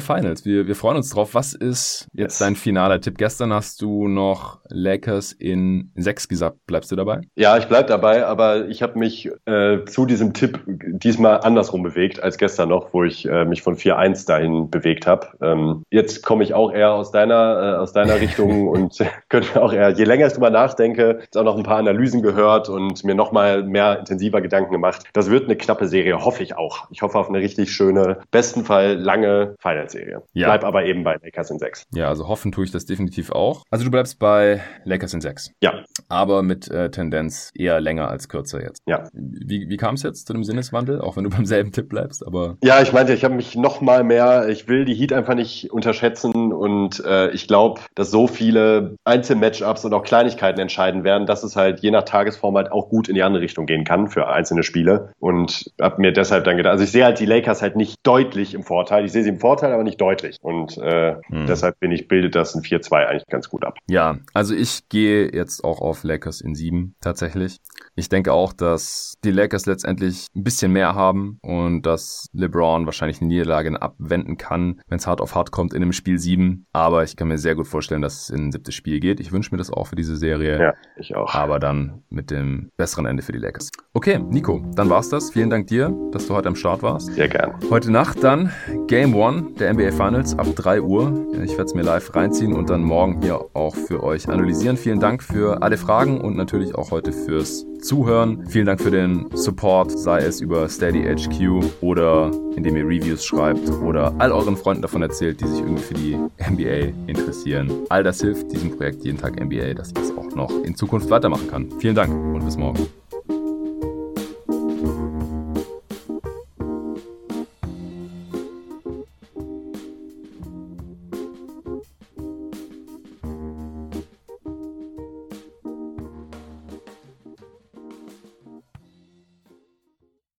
[0.00, 0.44] Finals.
[0.44, 1.34] Wir, wir freuen uns drauf.
[1.34, 2.38] Was ist jetzt yes.
[2.38, 3.18] dein finaler Tipp?
[3.18, 6.56] Gestern hast du noch Lakers in sechs gesagt.
[6.66, 7.20] Bleibst du dabei?
[7.36, 12.22] Ja, ich bleib dabei, aber ich habe mich äh, zu diesem Tipp diesmal andersrum bewegt
[12.22, 15.28] als gestern noch, wo ich äh, mich von 4-1 dahin bewegt habe.
[15.42, 18.96] Ähm, jetzt komme ich auch eher aus deiner, äh, aus deiner Richtung und
[19.28, 22.68] könnte auch eher, je länger ich drüber nachdenke, jetzt auch noch ein paar Analysen gehört
[22.68, 25.04] und mir nochmal mehr intensiver Gedanken gemacht.
[25.12, 26.86] Das wird eine knappe Serie, hoffe ich auch.
[26.90, 30.22] Ich hoffe auf eine richtig schöne, besten Fall lange Final-Serie.
[30.32, 30.48] Ja.
[30.48, 31.84] Bleib aber eben bei Lakers in 6.
[31.94, 33.64] Ja, also hoffen tue ich das definitiv auch.
[33.70, 35.52] Also du bleibst bei Lakers in 6.
[35.62, 35.84] Ja.
[36.08, 38.82] Aber mit äh, Tendenz eher länger als kürzer jetzt.
[38.86, 39.08] Ja.
[39.12, 42.26] Wie, wie kam es jetzt zu dem Sinneswandel, auch wenn du beim selben Tipp bleibst?
[42.26, 45.34] Aber ja, ich meinte, ich habe mich noch mal mehr, ich will die Heat einfach
[45.34, 51.26] nicht unterschätzen und äh, ich glaube, dass so viele Einzelmatchups und auch Kleinigkeiten entscheiden werden,
[51.26, 54.08] dass es halt je nach Tagesform halt auch gut in die andere Richtung gehen kann
[54.08, 57.62] für einzelne Spiele und habe mir deshalb dann gedacht, also ich sehe halt die Lakers
[57.62, 59.04] halt nicht deutlich im Vorteil.
[59.04, 61.46] Ich sehe sie im Vorteil, aber nicht deutlich und äh, hm.
[61.46, 63.78] deshalb bin ich bildet das ein 4-2 eigentlich ganz gut ab.
[63.88, 67.58] Ja, also ich gehe jetzt auch auf Lakers in 7 tatsächlich.
[67.94, 73.20] Ich denke auch, dass die Lakers letztendlich ein bisschen mehr haben und dass LeBron wahrscheinlich
[73.20, 76.66] eine Niederlage abwenden kann, wenn es hart auf hart kommt in einem Spiel 7.
[76.72, 79.20] Aber ich kann mir sehr gut vorstellen, dass es in ein siebtes Spiel geht.
[79.20, 80.60] Ich wünsche mir das auch für diese Serie.
[80.60, 81.34] Ja, ich auch.
[81.34, 83.70] Aber dann mit dem besseren Ende für die Lakers.
[83.94, 85.30] Okay, Nico, dann war's das.
[85.30, 87.12] Vielen Dank dir, dass du heute am Start warst.
[87.14, 87.54] Sehr gern.
[87.70, 88.50] Heute Nacht dann
[88.88, 91.26] Game 1 der NBA Finals ab 3 Uhr.
[91.42, 94.76] Ich werde es mir live reinziehen und dann morgen hier auch für euch analysieren.
[94.76, 98.46] Vielen Dank für alle Fragen und natürlich auch heute fürs Zuhören.
[98.46, 103.68] Vielen Dank für den Support, sei es über Steady HQ oder indem ihr Reviews schreibt
[103.82, 106.16] oder all euren Freunden davon erzählt, die sich irgendwie für die
[106.50, 107.70] NBA interessieren.
[107.88, 111.10] All das hilft diesem Projekt jeden Tag NBA, dass ich es auch noch in Zukunft
[111.10, 111.68] weitermachen kann.
[111.78, 112.86] Vielen Dank und bis morgen.